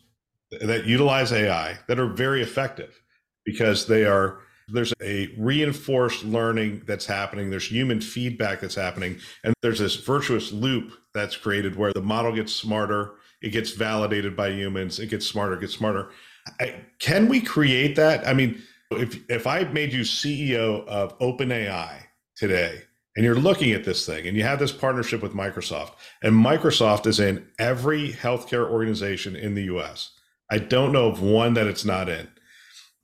that 0.60 0.84
utilize 0.86 1.32
AI 1.32 1.78
that 1.88 1.98
are 1.98 2.06
very 2.06 2.42
effective 2.42 3.00
because 3.44 3.86
they 3.86 4.04
are 4.04 4.40
there's 4.68 4.94
a 5.02 5.28
reinforced 5.38 6.24
learning 6.24 6.82
that's 6.86 7.06
happening 7.06 7.50
there's 7.50 7.70
human 7.70 8.00
feedback 8.00 8.60
that's 8.60 8.74
happening 8.74 9.18
and 9.42 9.54
there's 9.62 9.78
this 9.78 9.96
virtuous 9.96 10.52
loop 10.52 10.92
that's 11.12 11.36
created 11.36 11.76
where 11.76 11.92
the 11.92 12.02
model 12.02 12.32
gets 12.32 12.52
smarter 12.52 13.14
it 13.42 13.50
gets 13.50 13.72
validated 13.72 14.34
by 14.36 14.48
humans 14.48 14.98
it 14.98 15.10
gets 15.10 15.26
smarter 15.26 15.54
it 15.54 15.60
gets 15.60 15.74
smarter. 15.74 16.10
I, 16.60 16.74
can 16.98 17.28
we 17.28 17.40
create 17.40 17.96
that? 17.96 18.26
I 18.28 18.34
mean 18.34 18.62
if 18.90 19.18
if 19.30 19.46
i 19.46 19.64
made 19.64 19.92
you 19.92 20.02
ceo 20.02 20.86
of 20.86 21.18
openai 21.18 21.98
today 22.36 22.82
and 23.16 23.24
you're 23.24 23.34
looking 23.34 23.72
at 23.72 23.84
this 23.84 24.04
thing 24.06 24.26
and 24.26 24.36
you 24.36 24.42
have 24.42 24.58
this 24.58 24.72
partnership 24.72 25.22
with 25.22 25.32
microsoft 25.32 25.92
and 26.22 26.32
microsoft 26.34 27.06
is 27.06 27.20
in 27.20 27.46
every 27.58 28.12
healthcare 28.12 28.68
organization 28.68 29.36
in 29.36 29.54
the 29.54 29.62
us 29.64 30.12
i 30.50 30.58
don't 30.58 30.92
know 30.92 31.06
of 31.06 31.22
one 31.22 31.54
that 31.54 31.66
it's 31.66 31.84
not 31.84 32.08
in 32.08 32.28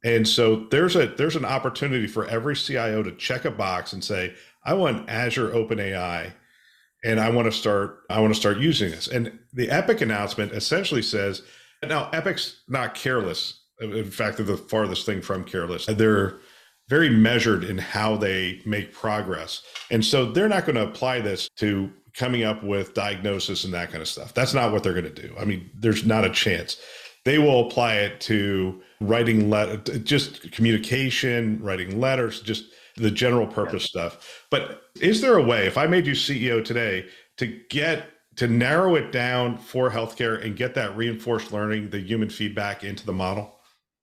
and 0.04 0.26
so 0.26 0.66
there's 0.70 0.96
a 0.96 1.06
there's 1.06 1.36
an 1.36 1.44
opportunity 1.44 2.06
for 2.06 2.26
every 2.26 2.56
CIO 2.56 3.02
to 3.02 3.12
check 3.12 3.44
a 3.44 3.50
box 3.50 3.92
and 3.92 4.02
say, 4.02 4.34
I 4.64 4.74
want 4.74 5.08
Azure 5.08 5.50
OpenAI 5.50 6.32
and 7.04 7.20
I 7.20 7.30
want 7.30 7.46
to 7.46 7.52
start 7.52 8.00
I 8.08 8.20
want 8.20 8.34
to 8.34 8.40
start 8.40 8.58
using 8.58 8.90
this. 8.90 9.08
And 9.08 9.38
the 9.52 9.70
Epic 9.70 10.00
announcement 10.00 10.52
essentially 10.52 11.02
says, 11.02 11.42
now 11.82 12.08
Epic's 12.12 12.62
not 12.68 12.94
careless. 12.94 13.60
In 13.80 14.10
fact, 14.10 14.36
they're 14.36 14.46
the 14.46 14.56
farthest 14.56 15.06
thing 15.06 15.22
from 15.22 15.44
careless. 15.44 15.86
They're 15.86 16.38
very 16.88 17.08
measured 17.08 17.64
in 17.64 17.78
how 17.78 18.16
they 18.16 18.60
make 18.66 18.92
progress. 18.92 19.62
And 19.90 20.04
so 20.04 20.26
they're 20.32 20.48
not 20.48 20.66
going 20.66 20.74
to 20.74 20.82
apply 20.82 21.20
this 21.20 21.48
to 21.56 21.90
coming 22.14 22.42
up 22.42 22.62
with 22.64 22.94
diagnosis 22.94 23.64
and 23.64 23.72
that 23.72 23.90
kind 23.90 24.02
of 24.02 24.08
stuff. 24.08 24.34
That's 24.34 24.52
not 24.52 24.72
what 24.72 24.82
they're 24.82 24.92
going 24.92 25.12
to 25.12 25.22
do. 25.22 25.34
I 25.38 25.44
mean, 25.44 25.70
there's 25.74 26.04
not 26.04 26.24
a 26.24 26.30
chance. 26.30 26.78
They 27.24 27.38
will 27.38 27.66
apply 27.66 27.96
it 27.96 28.20
to 28.22 28.80
writing 29.00 29.50
letter, 29.50 29.76
just 29.98 30.50
communication, 30.52 31.60
writing 31.62 32.00
letters, 32.00 32.40
just 32.40 32.64
the 32.96 33.10
general 33.10 33.46
purpose 33.46 33.84
stuff. 33.84 34.46
But 34.50 34.82
is 35.00 35.20
there 35.20 35.36
a 35.36 35.42
way, 35.42 35.66
if 35.66 35.76
I 35.76 35.86
made 35.86 36.06
you 36.06 36.12
CEO 36.12 36.64
today, 36.64 37.06
to 37.38 37.46
get 37.68 38.08
to 38.36 38.46
narrow 38.46 38.96
it 38.96 39.12
down 39.12 39.58
for 39.58 39.90
healthcare 39.90 40.42
and 40.44 40.56
get 40.56 40.74
that 40.74 40.96
reinforced 40.96 41.52
learning, 41.52 41.90
the 41.90 42.00
human 42.00 42.30
feedback 42.30 42.84
into 42.84 43.04
the 43.04 43.12
model? 43.12 43.56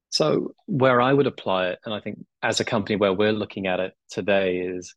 So, 0.10 0.54
where 0.68 1.02
I 1.02 1.14
would 1.14 1.28
apply 1.28 1.68
it, 1.70 1.80
and 1.86 1.94
I 1.94 2.00
think 2.00 2.20
as 2.42 2.60
a 2.60 2.66
company 2.66 2.96
where 2.96 3.14
we're 3.14 3.34
looking 3.34 3.68
at 3.68 3.80
it 3.80 3.94
today, 4.10 4.58
is 4.58 4.96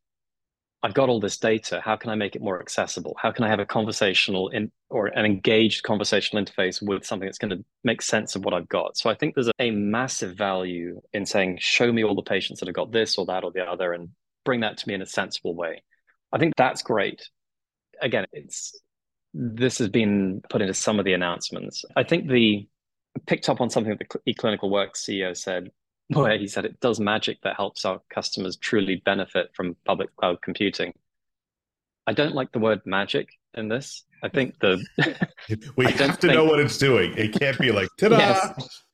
I've 0.83 0.95
got 0.95 1.11
all 1.11 1.21
this 1.21 1.37
data. 1.37 1.81
How 1.85 1.97
can 1.97 2.11
I 2.11 2.15
make 2.15 2.35
it 2.35 2.43
more 2.43 2.59
accessible? 2.59 3.15
How 3.21 3.31
can 3.31 3.45
I 3.45 3.49
have 3.49 3.61
a 3.61 3.67
conversational 3.67 4.49
in, 4.49 4.73
or 4.89 5.09
an 5.09 5.27
engaged 5.27 5.83
conversational 5.83 6.43
interface 6.43 6.81
with 6.81 7.05
something 7.05 7.27
that's 7.27 7.39
going 7.39 7.51
to 7.51 7.63
make 7.85 8.01
sense 8.01 8.35
of 8.35 8.45
what 8.45 8.55
I've 8.55 8.69
got? 8.69 8.97
So 8.97 9.11
I 9.11 9.15
think 9.15 9.35
there's 9.35 9.49
a, 9.49 9.53
a 9.59 9.71
massive 9.73 10.37
value 10.37 11.01
in 11.13 11.27
saying, 11.27 11.59
show 11.61 11.93
me 11.93 12.03
all 12.03 12.15
the 12.15 12.23
patients 12.23 12.61
that 12.61 12.67
have 12.67 12.75
got 12.75 12.93
this 12.93 13.19
or 13.19 13.27
that 13.27 13.45
or 13.45 13.53
the 13.53 13.63
other, 13.63 13.93
and 13.93 14.09
bring 14.45 14.61
that 14.61 14.79
to 14.79 14.89
me 14.89 14.95
in 14.95 15.03
a 15.03 15.07
sensible 15.07 15.55
way. 15.55 15.83
I 16.33 16.39
think 16.39 16.55
that's 16.57 16.83
great. 16.83 17.29
Again, 18.01 18.25
it's 18.33 18.81
this 19.35 19.79
has 19.79 19.89
been 19.89 20.43
put 20.49 20.63
into 20.63 20.75
some 20.75 20.99
of 20.99 21.05
the 21.05 21.13
announcements. 21.13 21.85
I 21.95 22.05
think 22.05 22.29
the 22.29 22.67
picked 23.27 23.49
up 23.49 23.61
on 23.61 23.71
something 23.71 23.97
that 23.97 24.21
the 24.25 24.33
eClinical 24.33 24.71
Works 24.71 25.05
CEO 25.05 25.37
said 25.37 25.71
where 26.15 26.39
he 26.39 26.49
said 26.49 26.65
it 26.65 26.81
does 26.81 26.99
magic 26.99 27.41
that 27.43 27.57
helps 27.57 27.85
our 27.85 28.01
customers 28.11 28.57
truly 28.57 28.97
benefit 29.05 29.51
from 29.55 29.77
public 29.85 30.15
cloud 30.17 30.43
computing. 30.43 30.93
I 32.07 32.13
don't 32.13 32.35
like 32.35 32.53
the 32.53 32.59
word 32.59 32.81
magic 32.85 33.29
in 33.55 33.69
this. 33.69 34.05
I 34.23 34.29
think 34.29 34.59
the 34.61 34.85
we 35.77 35.85
have 35.93 36.19
to 36.19 36.27
think... 36.27 36.35
know 36.35 36.45
what 36.45 36.61
it's 36.61 36.79
doing. 36.79 37.15
It 37.17 37.39
can't 37.39 37.59
be 37.59 37.71
like 37.71 37.89
ta-da. 37.99 38.19
Yes. 38.19 38.85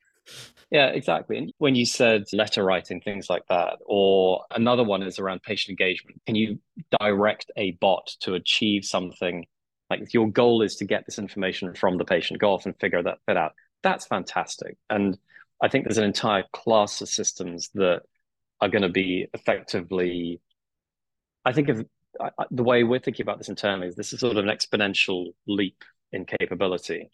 Yeah, 0.71 0.89
exactly. 0.89 1.39
And 1.39 1.53
when 1.59 1.77
you 1.77 1.87
said 1.87 2.25
letter 2.33 2.65
writing, 2.65 3.01
things 3.01 3.31
like 3.31 3.45
that, 3.49 3.79
or 3.87 4.45
another 4.51 4.83
one 4.83 5.03
is 5.03 5.19
around 5.19 5.43
patient 5.43 5.71
engagement. 5.79 6.21
Can 6.27 6.35
you 6.35 6.59
direct 7.01 7.51
a 7.57 7.73
bot 7.73 8.11
to 8.21 8.35
achieve 8.35 8.85
something? 8.85 9.47
Like 9.89 10.13
your 10.13 10.29
goal 10.29 10.63
is 10.63 10.77
to 10.77 10.85
get 10.85 11.07
this 11.07 11.21
information 11.21 11.73
from 11.75 11.99
the 11.99 12.05
patient, 12.05 12.41
go 12.41 12.53
off 12.53 12.67
and 12.67 12.77
figure 12.81 13.03
that 13.03 13.19
bit 13.29 13.37
out. 13.37 13.53
That's 13.85 14.07
fantastic. 14.07 14.77
And 14.91 15.17
I 15.63 15.69
think 15.69 15.85
there's 15.85 15.99
an 15.99 16.05
entire 16.05 16.45
class 16.53 17.01
of 17.01 17.09
systems 17.09 17.71
that 17.75 18.03
are 18.61 18.69
going 18.69 18.83
to 18.83 18.89
be 18.89 19.27
effectively. 19.33 20.41
I 21.45 21.53
think 21.53 21.69
of 21.69 21.87
the 22.51 22.63
way 22.63 22.83
we're 22.83 23.01
thinking 23.01 23.25
about 23.25 23.39
this 23.39 23.49
internally 23.49 23.89
is 23.89 23.97
this 23.97 24.13
is 24.13 24.21
sort 24.21 24.37
of 24.37 24.45
an 24.45 24.51
exponential 24.51 25.33
leap 25.47 25.85
in 26.13 26.25
capability. 26.25 27.11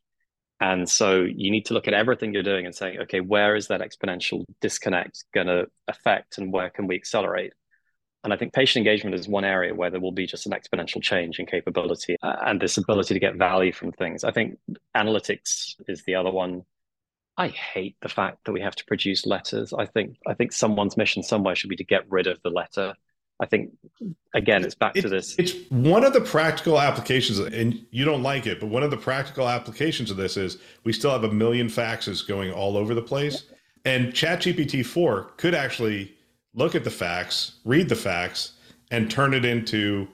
And 0.60 0.88
so 0.88 1.22
you 1.22 1.50
need 1.50 1.66
to 1.66 1.74
look 1.74 1.88
at 1.88 1.94
everything 1.94 2.32
you're 2.32 2.44
doing 2.44 2.66
and 2.66 2.74
saying, 2.74 3.00
okay, 3.00 3.20
where 3.20 3.56
is 3.56 3.66
that 3.68 3.80
exponential 3.80 4.44
disconnect 4.60 5.24
going 5.34 5.48
to 5.48 5.66
affect 5.88 6.38
and 6.38 6.52
where 6.52 6.70
can 6.70 6.86
we 6.86 6.94
accelerate? 6.94 7.52
And 8.22 8.32
I 8.32 8.36
think 8.36 8.52
patient 8.52 8.86
engagement 8.86 9.16
is 9.16 9.26
one 9.26 9.44
area 9.44 9.74
where 9.74 9.90
there 9.90 10.00
will 10.00 10.12
be 10.12 10.26
just 10.26 10.46
an 10.46 10.52
exponential 10.52 11.02
change 11.02 11.40
in 11.40 11.46
capability 11.46 12.16
uh, 12.22 12.36
and 12.46 12.60
this 12.60 12.76
ability 12.78 13.14
to 13.14 13.20
get 13.20 13.34
value 13.34 13.72
from 13.72 13.90
things. 13.90 14.22
I 14.22 14.30
think 14.30 14.58
analytics 14.96 15.74
is 15.88 16.04
the 16.04 16.14
other 16.14 16.30
one. 16.30 16.62
I 17.36 17.48
hate 17.48 17.96
the 18.02 18.08
fact 18.08 18.44
that 18.44 18.52
we 18.52 18.60
have 18.60 18.76
to 18.76 18.84
produce 18.84 19.24
letters. 19.26 19.72
I 19.72 19.86
think 19.86 20.16
I 20.26 20.34
think 20.34 20.52
someone's 20.52 20.96
mission 20.96 21.22
somewhere 21.22 21.54
should 21.54 21.70
be 21.70 21.76
to 21.76 21.84
get 21.84 22.10
rid 22.10 22.26
of 22.26 22.40
the 22.42 22.50
letter. 22.50 22.94
I 23.40 23.46
think 23.46 23.72
again, 24.34 24.64
it's 24.64 24.74
back 24.74 24.96
it, 24.96 25.02
to 25.02 25.08
this. 25.08 25.34
It's 25.38 25.54
one 25.70 26.04
of 26.04 26.12
the 26.12 26.20
practical 26.20 26.78
applications, 26.78 27.38
and 27.38 27.84
you 27.90 28.04
don't 28.04 28.22
like 28.22 28.46
it, 28.46 28.60
but 28.60 28.68
one 28.68 28.82
of 28.82 28.90
the 28.90 28.96
practical 28.96 29.48
applications 29.48 30.10
of 30.10 30.16
this 30.16 30.36
is 30.36 30.58
we 30.84 30.92
still 30.92 31.10
have 31.10 31.24
a 31.24 31.32
million 31.32 31.68
faxes 31.68 32.26
going 32.26 32.52
all 32.52 32.76
over 32.76 32.94
the 32.94 33.02
place, 33.02 33.44
and 33.84 34.12
ChatGPT 34.12 34.84
four 34.84 35.32
could 35.38 35.54
actually 35.54 36.14
look 36.54 36.74
at 36.74 36.84
the 36.84 36.90
fax, 36.90 37.60
read 37.64 37.88
the 37.88 37.96
fax, 37.96 38.52
and 38.90 39.10
turn 39.10 39.32
it 39.32 39.44
into 39.44 40.06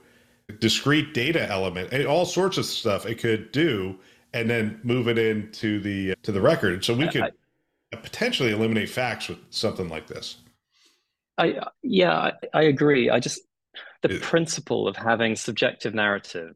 discrete 0.61 1.13
data 1.13 1.51
element, 1.51 1.93
and 1.93 2.07
all 2.07 2.25
sorts 2.25 2.57
of 2.57 2.65
stuff 2.65 3.05
it 3.05 3.19
could 3.19 3.51
do 3.53 3.99
and 4.33 4.49
then 4.49 4.81
move 4.83 5.09
it 5.09 5.19
into 5.19 5.81
the 5.81 6.13
uh, 6.13 6.15
to 6.23 6.33
the 6.33 6.41
record. 6.41 6.85
So 6.85 6.95
we 6.95 7.09
could 7.09 7.23
I, 7.23 7.97
potentially 7.97 8.51
eliminate 8.51 8.91
facts 8.91 9.29
with 9.29 9.39
something 9.51 9.89
like 9.89 10.07
this. 10.07 10.37
I 11.37 11.61
yeah, 11.83 12.13
I, 12.13 12.33
I 12.55 12.63
agree. 12.63 13.11
I 13.11 13.21
just 13.21 13.41
the 14.03 14.19
principle 14.21 14.87
of 14.87 14.97
having 14.97 15.37
subjective 15.37 15.95
narrative 15.95 16.55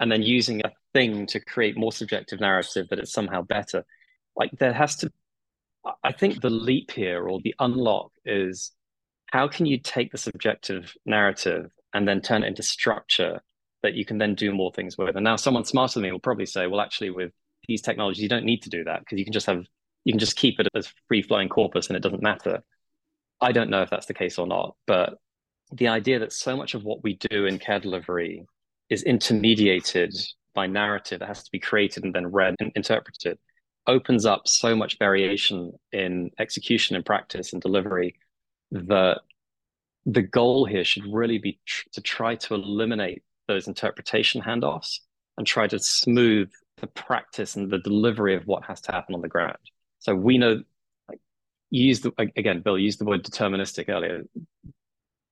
and 0.00 0.10
then 0.10 0.22
using 0.22 0.62
a 0.64 0.70
thing 0.94 1.26
to 1.26 1.40
create 1.40 1.76
more 1.76 1.92
subjective 1.92 2.40
narrative 2.40 2.86
that 2.90 2.98
it's 2.98 3.12
somehow 3.12 3.42
better. 3.42 3.84
Like 4.36 4.50
there 4.58 4.72
has 4.72 4.96
to 4.96 5.12
I 6.02 6.12
think 6.12 6.40
the 6.40 6.50
leap 6.50 6.90
here 6.90 7.26
or 7.26 7.40
the 7.42 7.54
unlock 7.58 8.12
is 8.24 8.72
how 9.26 9.48
can 9.48 9.66
you 9.66 9.78
take 9.78 10.12
the 10.12 10.18
subjective 10.18 10.94
narrative 11.04 11.70
and 11.94 12.06
then 12.06 12.20
turn 12.20 12.42
it 12.42 12.48
into 12.48 12.62
structure 12.62 13.40
that 13.82 13.94
you 13.94 14.04
can 14.04 14.18
then 14.18 14.34
do 14.34 14.52
more 14.52 14.72
things 14.72 14.98
with. 14.98 15.16
And 15.16 15.24
now 15.24 15.36
someone 15.36 15.64
smarter 15.64 15.94
than 15.94 16.02
me 16.02 16.12
will 16.12 16.18
probably 16.18 16.46
say, 16.46 16.66
well, 16.66 16.80
actually, 16.80 17.10
with 17.10 17.32
these 17.66 17.82
technologies, 17.82 18.22
you 18.22 18.28
don't 18.28 18.44
need 18.44 18.62
to 18.62 18.70
do 18.70 18.84
that 18.84 19.00
because 19.00 19.18
you 19.18 19.24
can 19.24 19.32
just 19.32 19.46
have 19.46 19.64
you 20.04 20.12
can 20.12 20.18
just 20.18 20.36
keep 20.36 20.58
it 20.58 20.68
as 20.74 20.92
free 21.06 21.22
flowing 21.22 21.48
corpus 21.48 21.88
and 21.88 21.96
it 21.96 22.02
doesn't 22.02 22.22
matter. 22.22 22.62
I 23.40 23.52
don't 23.52 23.70
know 23.70 23.82
if 23.82 23.90
that's 23.90 24.06
the 24.06 24.14
case 24.14 24.38
or 24.38 24.46
not, 24.46 24.74
but 24.86 25.18
the 25.72 25.88
idea 25.88 26.18
that 26.20 26.32
so 26.32 26.56
much 26.56 26.74
of 26.74 26.84
what 26.84 27.02
we 27.02 27.14
do 27.30 27.44
in 27.44 27.58
care 27.58 27.78
delivery 27.78 28.46
is 28.88 29.04
intermediated 29.04 30.14
by 30.54 30.66
narrative 30.66 31.20
that 31.20 31.28
has 31.28 31.42
to 31.44 31.50
be 31.50 31.58
created 31.58 32.04
and 32.04 32.14
then 32.14 32.26
read 32.26 32.54
and 32.58 32.72
interpreted 32.74 33.38
opens 33.86 34.24
up 34.24 34.46
so 34.46 34.74
much 34.74 34.98
variation 34.98 35.72
in 35.92 36.30
execution 36.38 36.96
and 36.96 37.04
practice 37.04 37.52
and 37.52 37.62
delivery 37.62 38.14
that 38.70 39.20
the 40.06 40.22
goal 40.22 40.64
here 40.64 40.84
should 40.84 41.04
really 41.10 41.38
be 41.38 41.58
tr- 41.66 41.86
to 41.92 42.00
try 42.00 42.34
to 42.34 42.54
eliminate 42.54 43.22
those 43.48 43.66
interpretation 43.66 44.40
handoffs 44.40 45.00
and 45.36 45.46
try 45.46 45.66
to 45.66 45.78
smooth 45.78 46.50
the 46.80 46.86
practice 46.86 47.56
and 47.56 47.70
the 47.70 47.78
delivery 47.78 48.36
of 48.36 48.46
what 48.46 48.64
has 48.64 48.80
to 48.82 48.92
happen 48.92 49.14
on 49.14 49.22
the 49.22 49.28
ground. 49.28 49.58
So 49.98 50.14
we 50.14 50.38
know, 50.38 50.62
like, 51.08 51.20
use 51.70 52.00
the 52.00 52.12
again, 52.18 52.60
Bill 52.60 52.78
used 52.78 53.00
the 53.00 53.04
word 53.04 53.24
deterministic 53.24 53.88
earlier. 53.88 54.22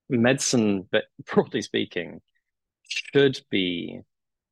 Medicine, 0.09 0.87
but 0.91 1.05
broadly 1.33 1.63
speaking, 1.63 2.21
should 2.89 3.41
be 3.51 4.01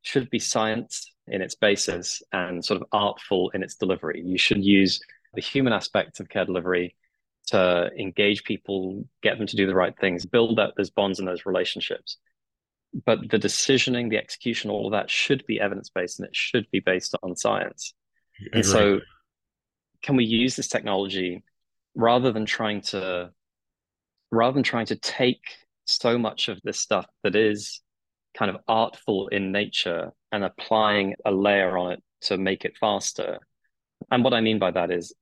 should 0.02 0.28
be 0.28 0.38
science 0.38 1.11
in 1.26 1.40
its 1.40 1.54
basis 1.54 2.23
and 2.33 2.64
sort 2.64 2.80
of 2.80 2.87
artful 2.92 3.50
in 3.50 3.62
its 3.62 3.75
delivery. 3.75 4.23
You 4.25 4.37
should 4.37 4.62
use 4.62 5.00
the 5.33 5.40
human 5.40 5.73
aspect 5.73 6.21
of 6.21 6.28
care 6.28 6.44
delivery 6.44 6.94
to 7.47 7.90
engage 7.99 8.44
people, 8.44 9.04
get 9.23 9.38
them 9.38 9.47
to 9.47 9.56
do 9.56 9.66
the 9.66 9.75
right 9.75 9.97
things, 9.99 10.26
build 10.26 10.59
up 10.59 10.75
those 10.76 10.90
bonds 10.90 11.18
and 11.18 11.26
those 11.26 11.47
relationships 11.47 12.18
but 13.06 13.18
the 13.30 13.38
decisioning, 13.38 14.10
the 14.10 14.18
execution, 14.18 14.70
all 14.70 14.86
of 14.86 14.92
that 14.92 15.10
should 15.10 15.44
be 15.46 15.60
evidence 15.60 15.90
based 15.90 16.20
and 16.20 16.28
it 16.28 16.36
should 16.36 16.66
be 16.70 16.80
based 16.80 17.14
on 17.22 17.36
science. 17.36 17.94
And 18.52 18.64
so, 18.64 19.00
can 20.02 20.16
we 20.16 20.24
use 20.24 20.56
this 20.56 20.68
technology 20.68 21.42
rather 21.94 22.32
than 22.32 22.46
trying 22.46 22.82
to 22.82 23.30
rather 24.30 24.54
than 24.54 24.62
trying 24.62 24.86
to 24.86 24.96
take 24.96 25.42
so 25.86 26.18
much 26.18 26.48
of 26.48 26.60
this 26.64 26.78
stuff 26.78 27.06
that 27.22 27.36
is 27.36 27.80
kind 28.36 28.50
of 28.50 28.56
artful 28.66 29.28
in 29.28 29.52
nature 29.52 30.10
and 30.32 30.44
applying 30.44 31.14
a 31.24 31.30
layer 31.30 31.78
on 31.78 31.92
it 31.92 32.02
to 32.22 32.36
make 32.36 32.64
it 32.64 32.76
faster. 32.78 33.38
And 34.10 34.24
what 34.24 34.34
I 34.34 34.40
mean 34.40 34.58
by 34.58 34.72
that 34.72 34.90
is 34.90 35.14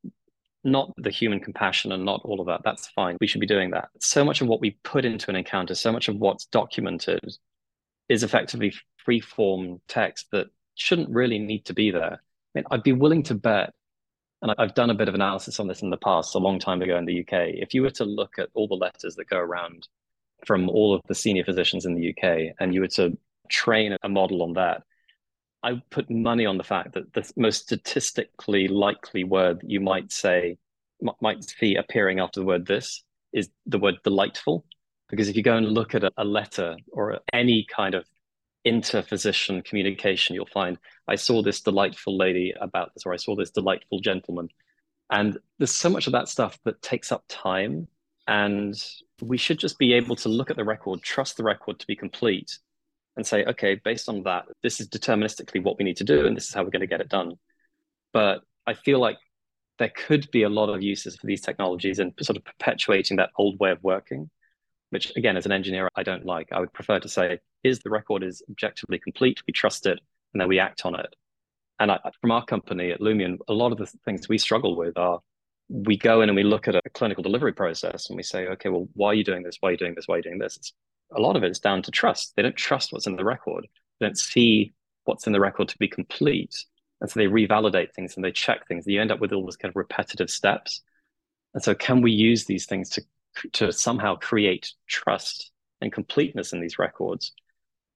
not 0.64 0.92
the 0.96 1.10
human 1.10 1.40
compassion 1.40 1.92
and 1.92 2.04
not 2.04 2.22
all 2.24 2.40
of 2.40 2.46
that. 2.46 2.62
That's 2.64 2.88
fine. 2.88 3.18
We 3.20 3.26
should 3.26 3.40
be 3.40 3.46
doing 3.46 3.70
that. 3.72 3.88
So 4.00 4.24
much 4.24 4.40
of 4.40 4.48
what 4.48 4.60
we 4.60 4.78
put 4.82 5.04
into 5.04 5.28
an 5.28 5.36
encounter, 5.36 5.74
so 5.74 5.92
much 5.92 6.08
of 6.08 6.16
what's 6.16 6.46
documented 6.46 7.20
is 8.08 8.22
effectively 8.22 8.72
free 9.04 9.20
form 9.20 9.80
text 9.88 10.26
that 10.32 10.46
shouldn't 10.74 11.10
really 11.10 11.38
need 11.38 11.64
to 11.66 11.74
be 11.74 11.90
there. 11.90 12.22
I 12.54 12.58
mean, 12.58 12.64
I'd 12.70 12.82
be 12.82 12.92
willing 12.92 13.22
to 13.24 13.34
bet, 13.34 13.72
and 14.40 14.52
I've 14.58 14.74
done 14.74 14.90
a 14.90 14.94
bit 14.94 15.08
of 15.08 15.14
analysis 15.14 15.60
on 15.60 15.68
this 15.68 15.82
in 15.82 15.90
the 15.90 15.96
past, 15.96 16.34
a 16.34 16.38
long 16.38 16.58
time 16.58 16.82
ago 16.82 16.96
in 16.96 17.04
the 17.04 17.20
UK. 17.20 17.54
If 17.54 17.74
you 17.74 17.82
were 17.82 17.90
to 17.90 18.04
look 18.04 18.38
at 18.38 18.48
all 18.54 18.68
the 18.68 18.74
letters 18.74 19.14
that 19.16 19.28
go 19.28 19.38
around 19.38 19.88
from 20.46 20.68
all 20.68 20.94
of 20.94 21.00
the 21.06 21.14
senior 21.14 21.44
physicians 21.44 21.86
in 21.86 21.94
the 21.94 22.10
UK 22.10 22.54
and 22.58 22.74
you 22.74 22.80
were 22.80 22.88
to 22.88 23.16
train 23.48 23.96
a 24.02 24.08
model 24.08 24.42
on 24.42 24.54
that, 24.54 24.82
I 25.62 25.80
put 25.90 26.10
money 26.10 26.44
on 26.44 26.58
the 26.58 26.64
fact 26.64 26.94
that 26.94 27.12
the 27.12 27.30
most 27.36 27.62
statistically 27.62 28.66
likely 28.66 29.22
word 29.22 29.62
you 29.64 29.80
might 29.80 30.10
say, 30.10 30.58
might 31.20 31.44
see 31.44 31.76
appearing 31.76 32.18
after 32.18 32.40
the 32.40 32.46
word 32.46 32.66
this 32.66 33.04
is 33.32 33.48
the 33.66 33.78
word 33.78 33.96
delightful. 34.04 34.64
Because 35.12 35.28
if 35.28 35.36
you 35.36 35.42
go 35.42 35.56
and 35.56 35.68
look 35.68 35.94
at 35.94 36.02
a, 36.02 36.10
a 36.16 36.24
letter 36.24 36.74
or 36.90 37.20
any 37.32 37.66
kind 37.70 37.94
of 37.94 38.04
inter-physician 38.64 39.62
communication, 39.62 40.34
you'll 40.34 40.46
find 40.46 40.78
I 41.06 41.16
saw 41.16 41.42
this 41.42 41.60
delightful 41.60 42.16
lady 42.16 42.54
about 42.58 42.94
this, 42.94 43.04
or 43.04 43.12
I 43.12 43.18
saw 43.18 43.36
this 43.36 43.50
delightful 43.50 44.00
gentleman. 44.00 44.48
And 45.10 45.38
there's 45.58 45.74
so 45.74 45.90
much 45.90 46.06
of 46.06 46.14
that 46.14 46.28
stuff 46.28 46.58
that 46.64 46.80
takes 46.80 47.12
up 47.12 47.24
time. 47.28 47.86
And 48.26 48.74
we 49.20 49.36
should 49.36 49.58
just 49.58 49.78
be 49.78 49.92
able 49.92 50.16
to 50.16 50.28
look 50.28 50.50
at 50.50 50.56
the 50.56 50.64
record, 50.64 51.02
trust 51.02 51.36
the 51.36 51.44
record 51.44 51.78
to 51.80 51.86
be 51.86 51.94
complete, 51.94 52.58
and 53.16 53.26
say, 53.26 53.44
okay, 53.44 53.74
based 53.84 54.08
on 54.08 54.22
that, 54.22 54.46
this 54.62 54.80
is 54.80 54.88
deterministically 54.88 55.62
what 55.62 55.76
we 55.78 55.84
need 55.84 55.98
to 55.98 56.04
do, 56.04 56.26
and 56.26 56.34
this 56.34 56.48
is 56.48 56.54
how 56.54 56.62
we're 56.62 56.70
going 56.70 56.80
to 56.80 56.86
get 56.86 57.02
it 57.02 57.10
done. 57.10 57.34
But 58.14 58.40
I 58.66 58.72
feel 58.72 58.98
like 58.98 59.18
there 59.78 59.92
could 59.94 60.30
be 60.30 60.44
a 60.44 60.48
lot 60.48 60.70
of 60.70 60.82
uses 60.82 61.16
for 61.16 61.26
these 61.26 61.42
technologies 61.42 61.98
and 61.98 62.14
sort 62.22 62.38
of 62.38 62.44
perpetuating 62.44 63.18
that 63.18 63.30
old 63.36 63.58
way 63.60 63.72
of 63.72 63.82
working, 63.82 64.30
which 64.92 65.10
again, 65.16 65.38
as 65.38 65.46
an 65.46 65.52
engineer, 65.52 65.88
I 65.96 66.02
don't 66.02 66.26
like. 66.26 66.52
I 66.52 66.60
would 66.60 66.72
prefer 66.74 67.00
to 67.00 67.08
say, 67.08 67.38
is 67.64 67.78
the 67.78 67.88
record 67.88 68.22
is 68.22 68.42
objectively 68.50 68.98
complete, 68.98 69.40
we 69.46 69.52
trust 69.54 69.86
it, 69.86 69.98
and 70.34 70.40
then 70.40 70.48
we 70.48 70.58
act 70.58 70.84
on 70.84 70.94
it. 70.94 71.16
And 71.80 71.90
I, 71.90 71.98
from 72.20 72.30
our 72.30 72.44
company 72.44 72.90
at 72.90 73.00
Lumeon, 73.00 73.38
a 73.48 73.54
lot 73.54 73.72
of 73.72 73.78
the 73.78 73.86
things 74.04 74.28
we 74.28 74.36
struggle 74.36 74.76
with 74.76 74.98
are 74.98 75.20
we 75.70 75.96
go 75.96 76.20
in 76.20 76.28
and 76.28 76.36
we 76.36 76.42
look 76.42 76.68
at 76.68 76.74
a 76.74 76.82
clinical 76.92 77.22
delivery 77.22 77.54
process 77.54 78.10
and 78.10 78.18
we 78.18 78.22
say, 78.22 78.46
okay, 78.48 78.68
well, 78.68 78.86
why 78.92 79.08
are 79.08 79.14
you 79.14 79.24
doing 79.24 79.42
this? 79.42 79.56
Why 79.60 79.70
are 79.70 79.72
you 79.72 79.78
doing 79.78 79.94
this? 79.94 80.06
Why 80.06 80.16
are 80.16 80.18
you 80.18 80.24
doing 80.24 80.38
this? 80.38 80.58
It's 80.58 80.74
a 81.16 81.20
lot 81.20 81.36
of 81.36 81.42
it 81.42 81.50
is 81.50 81.58
down 81.58 81.80
to 81.84 81.90
trust. 81.90 82.34
They 82.36 82.42
don't 82.42 82.54
trust 82.54 82.92
what's 82.92 83.06
in 83.06 83.16
the 83.16 83.24
record. 83.24 83.66
They 83.98 84.06
don't 84.06 84.18
see 84.18 84.74
what's 85.04 85.26
in 85.26 85.32
the 85.32 85.40
record 85.40 85.68
to 85.68 85.78
be 85.78 85.88
complete. 85.88 86.54
And 87.00 87.10
so 87.10 87.18
they 87.18 87.26
revalidate 87.26 87.94
things 87.94 88.14
and 88.14 88.24
they 88.24 88.30
check 88.30 88.68
things. 88.68 88.86
You 88.86 89.00
end 89.00 89.10
up 89.10 89.20
with 89.20 89.32
all 89.32 89.46
these 89.46 89.56
kind 89.56 89.70
of 89.70 89.76
repetitive 89.76 90.28
steps. 90.28 90.82
And 91.54 91.62
so 91.62 91.74
can 91.74 92.02
we 92.02 92.12
use 92.12 92.44
these 92.44 92.66
things 92.66 92.90
to 92.90 93.02
to 93.52 93.72
somehow 93.72 94.16
create 94.16 94.72
trust 94.88 95.50
and 95.80 95.92
completeness 95.92 96.52
in 96.52 96.60
these 96.60 96.78
records? 96.78 97.32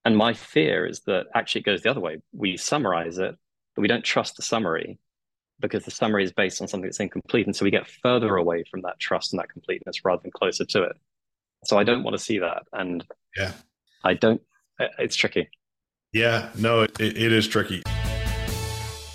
And 0.05 0.17
my 0.17 0.35
fear 0.35 0.87
is 0.87 1.01
that 1.07 1.27
actually 1.35 1.63
it 1.63 1.65
goes 1.65 1.83
the 1.83 1.91
other 1.91 2.01
way. 2.01 2.19
We 2.33 2.57
summarize 2.57 3.19
it, 3.19 3.37
but 3.75 3.83
we 3.83 3.89
don't 3.89 4.05
trust 4.05 4.37
the 4.37 4.43
summary 4.43 4.99
because 5.59 5.85
the 5.85 5.91
summary 5.91 6.23
is 6.23 6.33
based 6.33 6.61
on 6.61 6.69
something 6.69 6.87
that's 6.87 7.01
incomplete. 7.01 7.47
And 7.47 7.57
so 7.57 7.65
we 7.65 7.71
get 7.71 7.87
further 7.87 8.37
away 8.37 8.65
from 8.71 8.83
that 8.83 8.99
trust 9.01 9.33
and 9.33 9.41
that 9.41 9.49
completeness 9.49 10.05
rather 10.05 10.23
than 10.23 10.31
closer 10.31 10.65
to 10.65 10.83
it. 10.85 10.97
So 11.65 11.79
I 11.79 11.85
don't 11.85 12.05
want 12.05 12.17
to 12.17 12.23
see 12.23 12.39
that. 12.39 12.65
And 12.73 13.05
yeah, 13.37 13.53
I 14.05 14.15
don't, 14.15 14.41
it's 14.99 15.17
tricky. 15.17 15.49
Yeah, 16.13 16.51
no, 16.57 16.83
it, 16.83 17.01
it 17.01 17.33
is 17.33 17.49
tricky. 17.49 17.83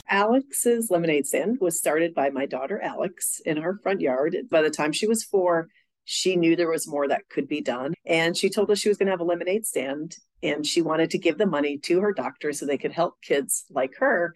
Alex's 0.09 0.91
lemonade 0.91 1.25
stand 1.25 1.59
was 1.61 1.77
started 1.77 2.13
by 2.13 2.29
my 2.29 2.45
daughter 2.45 2.81
Alex 2.81 3.39
in 3.45 3.57
her 3.57 3.79
front 3.81 4.01
yard. 4.01 4.35
By 4.50 4.61
the 4.61 4.69
time 4.69 4.91
she 4.91 5.07
was 5.07 5.24
four, 5.24 5.69
she 6.05 6.35
knew 6.35 6.55
there 6.55 6.70
was 6.70 6.87
more 6.87 7.07
that 7.07 7.29
could 7.29 7.48
be 7.48 7.61
done. 7.61 7.94
And 8.05 8.35
she 8.35 8.50
told 8.50 8.70
us 8.72 8.79
she 8.79 8.90
was 8.90 8.98
going 8.98 9.07
to 9.07 9.11
have 9.11 9.20
a 9.20 9.25
lemonade 9.25 9.66
stand 9.66 10.18
and 10.44 10.66
she 10.66 10.81
wanted 10.81 11.11
to 11.11 11.18
give 11.18 11.37
the 11.37 11.46
money 11.46 11.77
to 11.79 12.01
her 12.01 12.14
doctor 12.14 12.53
so 12.53 12.66
they 12.66 12.77
could 12.77 12.92
help 12.92 13.22
kids 13.22 13.66
like 13.70 13.96
her. 14.00 14.33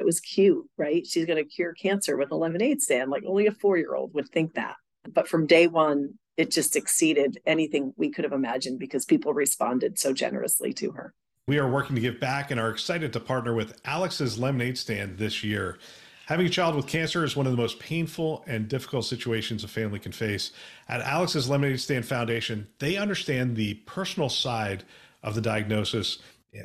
It 0.00 0.04
was 0.04 0.20
cute, 0.20 0.66
right? 0.78 1.06
She's 1.06 1.26
going 1.26 1.42
to 1.42 1.48
cure 1.48 1.74
cancer 1.74 2.16
with 2.16 2.32
a 2.32 2.36
lemonade 2.36 2.80
stand. 2.80 3.10
Like 3.10 3.24
only 3.26 3.46
a 3.46 3.52
four 3.52 3.76
year 3.76 3.94
old 3.94 4.14
would 4.14 4.28
think 4.28 4.54
that. 4.54 4.76
But 5.12 5.28
from 5.28 5.46
day 5.46 5.66
one, 5.66 6.14
it 6.36 6.50
just 6.50 6.76
exceeded 6.76 7.38
anything 7.46 7.92
we 7.96 8.10
could 8.10 8.24
have 8.24 8.32
imagined 8.32 8.78
because 8.78 9.04
people 9.04 9.34
responded 9.34 9.98
so 9.98 10.12
generously 10.12 10.72
to 10.74 10.92
her. 10.92 11.14
We 11.46 11.58
are 11.58 11.68
working 11.68 11.96
to 11.96 12.00
give 12.00 12.20
back 12.20 12.50
and 12.50 12.58
are 12.58 12.70
excited 12.70 13.12
to 13.12 13.20
partner 13.20 13.52
with 13.52 13.80
Alex's 13.84 14.38
Lemonade 14.38 14.78
Stand 14.78 15.18
this 15.18 15.42
year. 15.42 15.78
Having 16.32 16.46
a 16.46 16.50
child 16.50 16.76
with 16.76 16.86
cancer 16.86 17.24
is 17.24 17.36
one 17.36 17.44
of 17.44 17.52
the 17.52 17.58
most 17.58 17.78
painful 17.78 18.42
and 18.46 18.66
difficult 18.66 19.04
situations 19.04 19.64
a 19.64 19.68
family 19.68 19.98
can 19.98 20.12
face. 20.12 20.52
At 20.88 21.02
Alex's 21.02 21.50
Lemonade 21.50 21.78
Stand 21.78 22.06
Foundation, 22.06 22.68
they 22.78 22.96
understand 22.96 23.54
the 23.54 23.74
personal 23.84 24.30
side 24.30 24.84
of 25.22 25.34
the 25.34 25.42
diagnosis, 25.42 26.20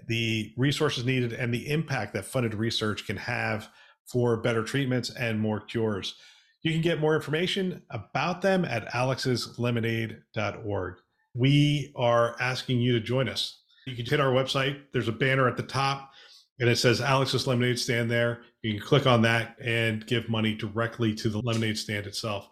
the 0.08 0.54
resources 0.56 1.04
needed, 1.04 1.34
and 1.34 1.54
the 1.54 1.70
impact 1.70 2.14
that 2.14 2.24
funded 2.24 2.54
research 2.54 3.06
can 3.06 3.18
have 3.18 3.68
for 4.06 4.38
better 4.38 4.64
treatments 4.64 5.10
and 5.10 5.38
more 5.38 5.60
cures. 5.60 6.16
You 6.62 6.72
can 6.72 6.80
get 6.80 7.02
more 7.02 7.18
information 7.18 7.82
about 7.90 8.42
them 8.42 8.64
at 8.64 8.88
alexslemonade.org. 8.94 10.96
We 11.34 11.92
are 11.98 12.38
asking 12.40 12.80
you 12.80 12.94
to 12.94 13.02
join 13.02 13.28
us. 13.28 13.64
You 13.86 13.98
can 13.98 14.06
hit 14.06 14.22
our 14.22 14.32
website. 14.32 14.84
There's 14.94 15.10
a 15.10 15.12
banner 15.12 15.50
at 15.50 15.58
the 15.58 15.64
top 15.64 16.14
and 16.60 16.70
it 16.70 16.78
says 16.78 17.02
Alex's 17.02 17.46
Lemonade 17.46 17.80
Stand 17.80 18.10
there. 18.10 18.42
You 18.68 18.74
can 18.74 18.86
click 18.86 19.08
on 19.08 19.22
that 19.22 19.56
and 19.62 20.06
give 20.08 20.28
money 20.28 20.54
directly 20.54 21.16
to 21.16 21.30
the 21.30 21.40
lemonade 21.40 21.78
stand 21.78 22.06
itself. 22.06 22.50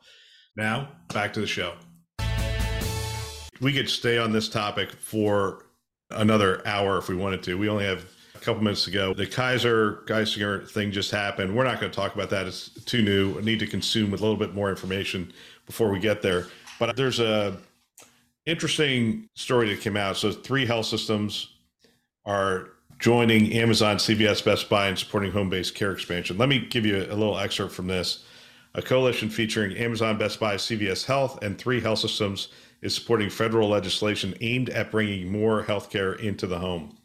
Now, 0.55 0.87
back 1.13 1.33
to 1.33 1.41
the 1.41 1.47
show. 1.47 1.73
We 3.59 3.73
could 3.73 3.89
stay 3.89 4.17
on 4.17 4.31
this 4.31 4.47
topic 4.47 4.91
for 4.91 5.65
another 6.11 6.65
hour 6.65 6.97
if 6.99 7.09
we 7.09 7.17
wanted 7.17 7.43
to. 7.43 7.57
We 7.57 7.67
only 7.67 7.83
have 7.83 8.05
a 8.33 8.39
couple 8.39 8.63
minutes 8.63 8.87
ago. 8.87 9.13
The 9.13 9.27
Kaiser 9.27 10.05
Geisinger 10.07 10.69
thing 10.71 10.89
just 10.89 11.11
happened. 11.11 11.53
We're 11.53 11.65
not 11.65 11.81
going 11.81 11.91
to 11.91 11.95
talk 11.95 12.15
about 12.15 12.29
that. 12.29 12.47
It's 12.47 12.69
too 12.85 13.01
new. 13.01 13.37
I 13.37 13.41
need 13.41 13.59
to 13.59 13.67
consume 13.67 14.13
a 14.13 14.15
little 14.15 14.37
bit 14.37 14.53
more 14.53 14.69
information 14.69 15.33
before 15.65 15.89
we 15.89 15.99
get 15.99 16.21
there. 16.21 16.47
But 16.79 16.95
there's 16.95 17.19
a 17.19 17.57
interesting 18.45 19.27
story 19.35 19.67
that 19.67 19.81
came 19.81 19.97
out. 19.97 20.15
So 20.15 20.31
three 20.31 20.65
health 20.65 20.85
systems 20.85 21.57
are 22.23 22.69
joining 22.99 23.53
Amazon, 23.53 23.97
CVS, 23.97 24.43
Best 24.43 24.69
Buy, 24.69 24.87
and 24.87 24.97
supporting 24.97 25.31
home-based 25.31 25.75
care 25.75 25.91
expansion. 25.91 26.37
Let 26.37 26.49
me 26.49 26.59
give 26.59 26.85
you 26.85 26.97
a 26.97 27.15
little 27.15 27.37
excerpt 27.37 27.73
from 27.73 27.87
this. 27.87 28.23
A 28.73 28.81
coalition 28.81 29.29
featuring 29.29 29.75
Amazon, 29.77 30.17
Best 30.17 30.39
Buy, 30.39 30.55
CVS 30.55 31.05
Health, 31.05 31.41
and 31.41 31.57
three 31.57 31.79
health 31.79 31.99
systems 31.99 32.49
is 32.81 32.93
supporting 32.93 33.29
federal 33.29 33.69
legislation 33.69 34.35
aimed 34.41 34.69
at 34.69 34.91
bringing 34.91 35.31
more 35.31 35.63
healthcare 35.63 36.19
into 36.19 36.45
the 36.45 36.59
home. 36.59 36.97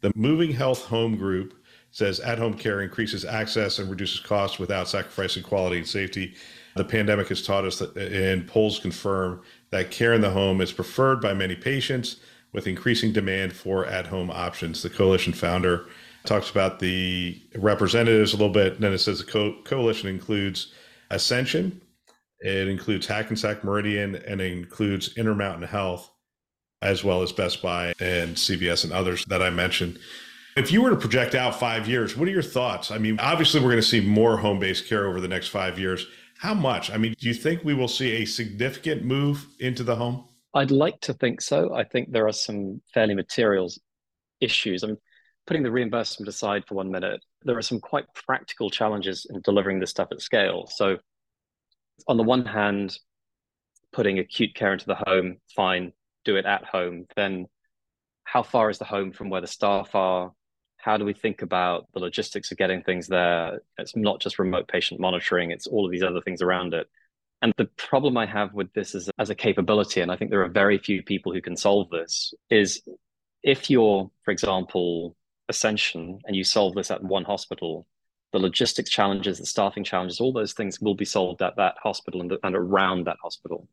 The 0.00 0.12
Moving 0.14 0.52
Health 0.52 0.84
Home 0.86 1.16
Group 1.16 1.54
says 1.90 2.20
at 2.20 2.38
home 2.38 2.54
care 2.54 2.82
increases 2.82 3.24
access 3.24 3.78
and 3.78 3.90
reduces 3.90 4.20
costs 4.20 4.58
without 4.58 4.88
sacrificing 4.88 5.42
quality 5.42 5.78
and 5.78 5.88
safety. 5.88 6.34
The 6.76 6.84
pandemic 6.84 7.28
has 7.28 7.42
taught 7.42 7.64
us 7.64 7.78
that, 7.78 7.96
and 7.96 8.46
polls 8.46 8.78
confirm 8.78 9.40
that 9.70 9.90
care 9.90 10.12
in 10.12 10.20
the 10.20 10.30
home 10.30 10.60
is 10.60 10.72
preferred 10.72 11.22
by 11.22 11.32
many 11.32 11.56
patients 11.56 12.16
with 12.56 12.66
increasing 12.66 13.12
demand 13.12 13.52
for 13.52 13.84
at 13.84 14.06
home 14.06 14.30
options. 14.30 14.82
The 14.82 14.88
coalition 14.88 15.34
founder 15.34 15.86
talks 16.24 16.50
about 16.50 16.80
the 16.80 17.38
representatives 17.54 18.32
a 18.32 18.36
little 18.36 18.52
bit, 18.52 18.72
and 18.72 18.82
then 18.82 18.94
it 18.94 18.98
says 18.98 19.18
the 19.18 19.30
co- 19.30 19.62
coalition 19.62 20.08
includes 20.08 20.72
Ascension, 21.10 21.82
it 22.40 22.66
includes 22.66 23.06
Hackensack 23.06 23.62
Meridian, 23.62 24.16
and 24.16 24.40
it 24.40 24.52
includes 24.52 25.16
Intermountain 25.18 25.68
Health 25.68 26.10
as 26.80 27.04
well 27.04 27.22
as 27.22 27.30
Best 27.30 27.60
Buy 27.62 27.92
and 28.00 28.34
CVS 28.34 28.84
and 28.84 28.92
others 28.92 29.24
that 29.26 29.42
I 29.42 29.50
mentioned. 29.50 29.98
If 30.56 30.72
you 30.72 30.80
were 30.80 30.90
to 30.90 30.96
project 30.96 31.34
out 31.34 31.60
five 31.60 31.86
years, 31.86 32.16
what 32.16 32.26
are 32.26 32.32
your 32.32 32.42
thoughts? 32.42 32.90
I 32.90 32.96
mean, 32.96 33.20
obviously, 33.20 33.60
we're 33.60 33.70
going 33.70 33.82
to 33.82 33.86
see 33.86 34.00
more 34.00 34.38
home 34.38 34.58
based 34.58 34.88
care 34.88 35.06
over 35.06 35.20
the 35.20 35.28
next 35.28 35.48
five 35.48 35.78
years. 35.78 36.06
How 36.38 36.54
much? 36.54 36.90
I 36.90 36.96
mean, 36.96 37.14
do 37.18 37.28
you 37.28 37.34
think 37.34 37.64
we 37.64 37.74
will 37.74 37.88
see 37.88 38.12
a 38.12 38.24
significant 38.24 39.04
move 39.04 39.46
into 39.60 39.82
the 39.82 39.96
home? 39.96 40.24
I'd 40.56 40.70
like 40.70 40.98
to 41.02 41.12
think 41.12 41.42
so. 41.42 41.74
I 41.74 41.84
think 41.84 42.10
there 42.10 42.26
are 42.26 42.32
some 42.32 42.80
fairly 42.94 43.14
materials 43.14 43.78
issues. 44.40 44.82
I'm 44.82 44.96
putting 45.46 45.62
the 45.62 45.70
reimbursement 45.70 46.28
aside 46.28 46.64
for 46.66 46.76
one 46.76 46.90
minute. 46.90 47.22
There 47.42 47.58
are 47.58 47.62
some 47.62 47.78
quite 47.78 48.06
practical 48.14 48.70
challenges 48.70 49.26
in 49.28 49.42
delivering 49.42 49.80
this 49.80 49.90
stuff 49.90 50.08
at 50.12 50.22
scale. 50.22 50.66
So, 50.66 50.96
on 52.08 52.16
the 52.16 52.22
one 52.22 52.46
hand, 52.46 52.98
putting 53.92 54.18
acute 54.18 54.54
care 54.54 54.72
into 54.72 54.86
the 54.86 54.96
home, 55.06 55.36
fine 55.54 55.92
do 56.24 56.36
it 56.36 56.46
at 56.46 56.64
home, 56.64 57.04
then 57.16 57.46
how 58.24 58.42
far 58.42 58.70
is 58.70 58.78
the 58.78 58.84
home 58.84 59.12
from 59.12 59.28
where 59.28 59.42
the 59.42 59.46
staff 59.46 59.94
are? 59.94 60.32
How 60.78 60.96
do 60.96 61.04
we 61.04 61.12
think 61.12 61.42
about 61.42 61.86
the 61.92 62.00
logistics 62.00 62.50
of 62.50 62.58
getting 62.58 62.82
things 62.82 63.06
there? 63.08 63.60
It's 63.76 63.94
not 63.94 64.20
just 64.20 64.38
remote 64.38 64.68
patient 64.68 65.00
monitoring, 65.00 65.50
it's 65.50 65.66
all 65.66 65.84
of 65.84 65.92
these 65.92 66.02
other 66.02 66.22
things 66.22 66.40
around 66.40 66.72
it. 66.72 66.88
And 67.42 67.52
the 67.56 67.66
problem 67.76 68.16
I 68.16 68.26
have 68.26 68.54
with 68.54 68.72
this 68.72 68.94
is 68.94 69.10
as 69.18 69.30
a 69.30 69.34
capability, 69.34 70.00
and 70.00 70.10
I 70.10 70.16
think 70.16 70.30
there 70.30 70.42
are 70.42 70.48
very 70.48 70.78
few 70.78 71.02
people 71.02 71.32
who 71.32 71.42
can 71.42 71.56
solve 71.56 71.90
this, 71.90 72.32
is 72.50 72.82
if 73.42 73.70
you're, 73.70 74.10
for 74.24 74.30
example, 74.30 75.16
Ascension 75.48 76.18
and 76.24 76.34
you 76.34 76.44
solve 76.44 76.74
this 76.74 76.90
at 76.90 77.02
one 77.02 77.24
hospital, 77.24 77.86
the 78.32 78.38
logistics 78.38 78.90
challenges, 78.90 79.38
the 79.38 79.46
staffing 79.46 79.84
challenges, 79.84 80.20
all 80.20 80.32
those 80.32 80.52
things 80.52 80.80
will 80.80 80.94
be 80.94 81.04
solved 81.04 81.42
at 81.42 81.56
that 81.56 81.76
hospital 81.82 82.20
and, 82.20 82.32
and 82.42 82.56
around 82.56 83.06
that 83.06 83.18
hospital. 83.22 83.68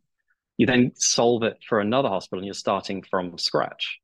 You 0.57 0.67
then 0.67 0.91
solve 0.95 1.43
it 1.43 1.57
for 1.67 1.79
another 1.79 2.09
hospital 2.09 2.39
and 2.39 2.45
you're 2.45 2.53
starting 2.53 3.03
from 3.09 3.37
scratch. 3.37 3.99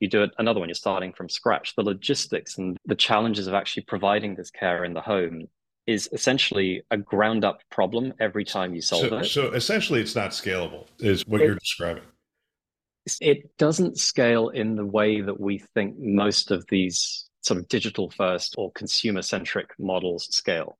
You 0.00 0.08
do 0.08 0.22
it 0.24 0.32
another 0.38 0.60
one, 0.60 0.68
you're 0.68 0.74
starting 0.74 1.12
from 1.14 1.28
scratch. 1.30 1.74
The 1.76 1.82
logistics 1.82 2.58
and 2.58 2.76
the 2.84 2.94
challenges 2.94 3.46
of 3.46 3.54
actually 3.54 3.84
providing 3.84 4.34
this 4.34 4.50
care 4.50 4.84
in 4.84 4.92
the 4.92 5.00
home 5.00 5.48
is 5.86 6.08
essentially 6.12 6.82
a 6.90 6.96
ground 6.96 7.44
up 7.44 7.60
problem 7.70 8.14
every 8.20 8.44
time 8.44 8.74
you 8.74 8.80
solve 8.80 9.08
so, 9.08 9.18
it. 9.18 9.24
So 9.26 9.50
essentially, 9.52 10.00
it's 10.00 10.14
not 10.14 10.30
scalable, 10.30 10.86
is 10.98 11.26
what 11.26 11.40
it, 11.40 11.46
you're 11.46 11.54
describing. 11.56 12.04
It 13.20 13.56
doesn't 13.58 13.98
scale 13.98 14.48
in 14.48 14.76
the 14.76 14.86
way 14.86 15.20
that 15.20 15.38
we 15.38 15.58
think 15.58 15.98
most 15.98 16.50
of 16.50 16.64
these 16.68 17.28
sort 17.42 17.60
of 17.60 17.68
digital 17.68 18.10
first 18.10 18.54
or 18.56 18.72
consumer 18.72 19.20
centric 19.20 19.70
models 19.78 20.34
scale. 20.34 20.78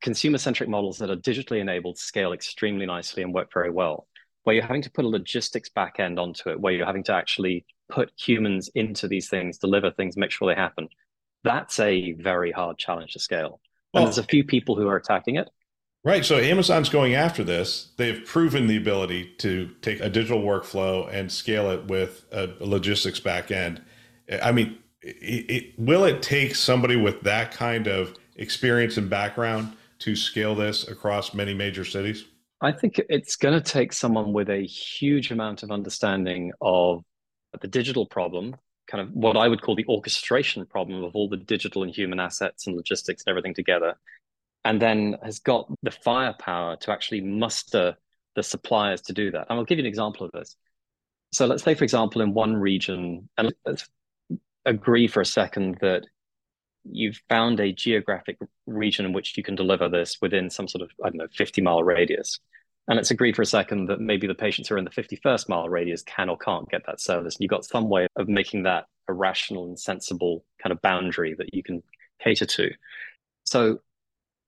Consumer 0.00 0.38
centric 0.38 0.68
models 0.68 0.98
that 0.98 1.10
are 1.10 1.16
digitally 1.16 1.58
enabled 1.58 1.98
scale 1.98 2.32
extremely 2.32 2.86
nicely 2.86 3.24
and 3.24 3.34
work 3.34 3.52
very 3.52 3.70
well. 3.70 4.06
Where 4.44 4.54
you're 4.54 4.64
having 4.64 4.82
to 4.82 4.90
put 4.90 5.04
a 5.04 5.08
logistics 5.08 5.68
back 5.68 5.98
end 5.98 6.20
onto 6.20 6.48
it, 6.50 6.60
where 6.60 6.72
you're 6.72 6.86
having 6.86 7.02
to 7.04 7.12
actually 7.12 7.66
put 7.90 8.12
humans 8.16 8.70
into 8.76 9.08
these 9.08 9.28
things, 9.28 9.58
deliver 9.58 9.90
things, 9.90 10.16
make 10.16 10.30
sure 10.30 10.48
they 10.48 10.58
happen. 10.58 10.88
That's 11.42 11.80
a 11.80 12.12
very 12.12 12.52
hard 12.52 12.78
challenge 12.78 13.14
to 13.14 13.18
scale. 13.18 13.60
And 13.94 14.02
oh. 14.02 14.04
there's 14.04 14.18
a 14.18 14.24
few 14.24 14.44
people 14.44 14.76
who 14.76 14.88
are 14.88 14.96
attacking 14.96 15.36
it. 15.36 15.48
Right. 16.02 16.24
So 16.24 16.38
Amazon's 16.38 16.88
going 16.88 17.14
after 17.14 17.44
this. 17.44 17.92
They've 17.98 18.24
proven 18.24 18.66
the 18.66 18.78
ability 18.78 19.34
to 19.38 19.70
take 19.82 20.00
a 20.00 20.08
digital 20.08 20.42
workflow 20.42 21.12
and 21.12 21.30
scale 21.30 21.70
it 21.70 21.86
with 21.86 22.24
a 22.32 22.48
logistics 22.60 23.20
backend. 23.20 23.82
I 24.42 24.52
mean, 24.52 24.78
it, 25.02 25.50
it, 25.50 25.78
will 25.78 26.04
it 26.04 26.22
take 26.22 26.54
somebody 26.54 26.96
with 26.96 27.20
that 27.22 27.52
kind 27.52 27.86
of 27.86 28.14
experience 28.36 28.96
and 28.96 29.10
background 29.10 29.76
to 30.00 30.16
scale 30.16 30.54
this 30.54 30.88
across 30.88 31.34
many 31.34 31.52
major 31.52 31.84
cities? 31.84 32.24
I 32.62 32.72
think 32.72 33.00
it's 33.08 33.36
going 33.36 33.54
to 33.54 33.60
take 33.60 33.92
someone 33.92 34.32
with 34.32 34.50
a 34.50 34.66
huge 34.66 35.30
amount 35.30 35.62
of 35.62 35.70
understanding 35.70 36.52
of 36.60 37.02
the 37.60 37.68
digital 37.68 38.06
problem, 38.06 38.56
kind 38.90 39.06
of 39.06 39.12
what 39.12 39.36
I 39.36 39.46
would 39.46 39.62
call 39.62 39.76
the 39.76 39.86
orchestration 39.88 40.66
problem 40.66 41.04
of 41.04 41.14
all 41.14 41.28
the 41.28 41.36
digital 41.36 41.82
and 41.82 41.94
human 41.94 42.18
assets 42.18 42.66
and 42.66 42.76
logistics 42.76 43.22
and 43.24 43.30
everything 43.30 43.54
together, 43.54 43.94
and 44.64 44.82
then 44.82 45.16
has 45.22 45.38
got 45.38 45.70
the 45.82 45.90
firepower 45.90 46.76
to 46.76 46.90
actually 46.90 47.20
muster 47.20 47.96
the 48.36 48.42
suppliers 48.42 49.00
to 49.02 49.12
do 49.12 49.30
that. 49.30 49.46
And 49.48 49.58
I'll 49.58 49.64
give 49.64 49.78
you 49.78 49.84
an 49.84 49.88
example 49.88 50.26
of 50.26 50.32
this. 50.32 50.56
So 51.32 51.46
let's 51.46 51.62
say, 51.62 51.74
for 51.74 51.84
example, 51.84 52.20
in 52.22 52.34
one 52.34 52.56
region, 52.56 53.28
and 53.38 53.54
let's 53.64 53.88
agree 54.66 55.06
for 55.06 55.20
a 55.20 55.26
second 55.26 55.78
that 55.80 56.04
you've 56.84 57.20
found 57.28 57.60
a 57.60 57.72
geographic 57.72 58.38
region 58.66 59.06
in 59.06 59.12
which 59.12 59.36
you 59.36 59.42
can 59.42 59.54
deliver 59.54 59.88
this 59.88 60.18
within 60.20 60.50
some 60.50 60.66
sort 60.66 60.82
of, 60.82 60.90
I 61.04 61.10
don't 61.10 61.18
know, 61.18 61.28
50 61.34 61.62
mile 61.62 61.82
radius. 61.82 62.40
And 62.90 62.98
it's 62.98 63.10
agreed 63.10 63.36
for 63.36 63.42
a 63.42 63.46
second 63.46 63.86
that 63.86 64.00
maybe 64.00 64.26
the 64.26 64.34
patients 64.34 64.68
who 64.68 64.74
are 64.74 64.78
in 64.78 64.84
the 64.84 64.90
51st 64.90 65.48
mile 65.48 65.68
radius 65.68 66.02
can 66.02 66.28
or 66.28 66.36
can't 66.36 66.68
get 66.68 66.84
that 66.86 67.00
service. 67.00 67.36
And 67.36 67.42
you've 67.42 67.50
got 67.50 67.64
some 67.64 67.88
way 67.88 68.08
of 68.16 68.28
making 68.28 68.64
that 68.64 68.86
a 69.08 69.12
rational 69.12 69.64
and 69.64 69.78
sensible 69.78 70.44
kind 70.62 70.72
of 70.72 70.82
boundary 70.82 71.34
that 71.38 71.54
you 71.54 71.62
can 71.62 71.82
cater 72.22 72.46
to. 72.46 72.70
So 73.44 73.78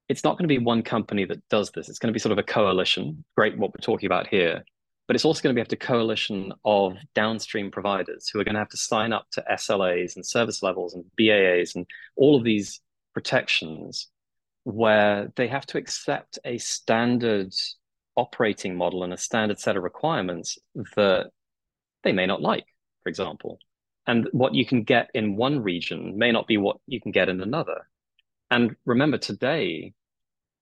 it's 0.09 0.24
not 0.24 0.37
going 0.37 0.48
to 0.48 0.55
be 0.55 0.59
one 0.59 0.83
company 0.83 1.24
that 1.24 1.48
does 1.48 1.70
this. 1.70 1.88
It's 1.88 1.98
going 1.98 2.12
to 2.12 2.12
be 2.12 2.18
sort 2.20 2.33
of 2.33 2.38
a 2.38 2.42
coalition. 2.42 3.24
Great, 3.37 3.57
what 3.57 3.70
we're 3.72 3.81
talking 3.81 4.07
about 4.07 4.26
here 4.26 4.64
but 5.07 5.16
it's 5.16 5.24
also 5.24 5.42
going 5.42 5.55
to 5.55 5.62
be 5.62 5.66
to 5.66 5.76
coalition 5.76 6.52
of 6.64 6.94
downstream 7.14 7.70
providers 7.70 8.28
who 8.28 8.40
are 8.40 8.44
going 8.44 8.55
to 8.55 8.61
have 8.61 8.68
to 8.70 8.76
sign 8.76 9.12
up 9.12 9.26
to 9.33 9.44
SLAs 9.50 10.16
and 10.16 10.24
service 10.24 10.62
levels 10.62 10.94
and 10.94 11.05
BAAs 11.20 11.74
and 11.74 11.87
all 12.16 12.37
of 12.37 12.44
these 12.44 12.81
protections 13.12 14.09
where 14.64 15.33
they 15.37 15.48
have 15.48 15.66
to 15.66 15.76
accept 15.78 16.38
a 16.44 16.57
standard 16.59 17.52
operating 18.16 18.77
model 18.77 19.05
and 19.05 19.12
a 19.12 19.16
standard 19.16 19.59
set 19.59 19.77
of 19.77 19.83
requirements 19.83 20.59
that 20.96 21.31
they 22.05 22.12
may 22.12 22.27
not 22.27 22.42
like, 22.42 22.66
for 23.03 23.09
example. 23.09 23.59
And 24.07 24.29
what 24.33 24.55
you 24.55 24.66
can 24.66 24.83
get 24.83 25.11
in 25.14 25.37
one 25.37 25.62
region 25.62 26.18
may 26.18 26.33
not 26.33 26.46
be 26.46 26.57
what 26.57 26.79
you 26.87 27.01
can 27.01 27.12
get 27.12 27.29
in 27.29 27.40
another. 27.40 27.88
And 28.51 28.77
remember, 28.85 29.18
today, 29.18 29.94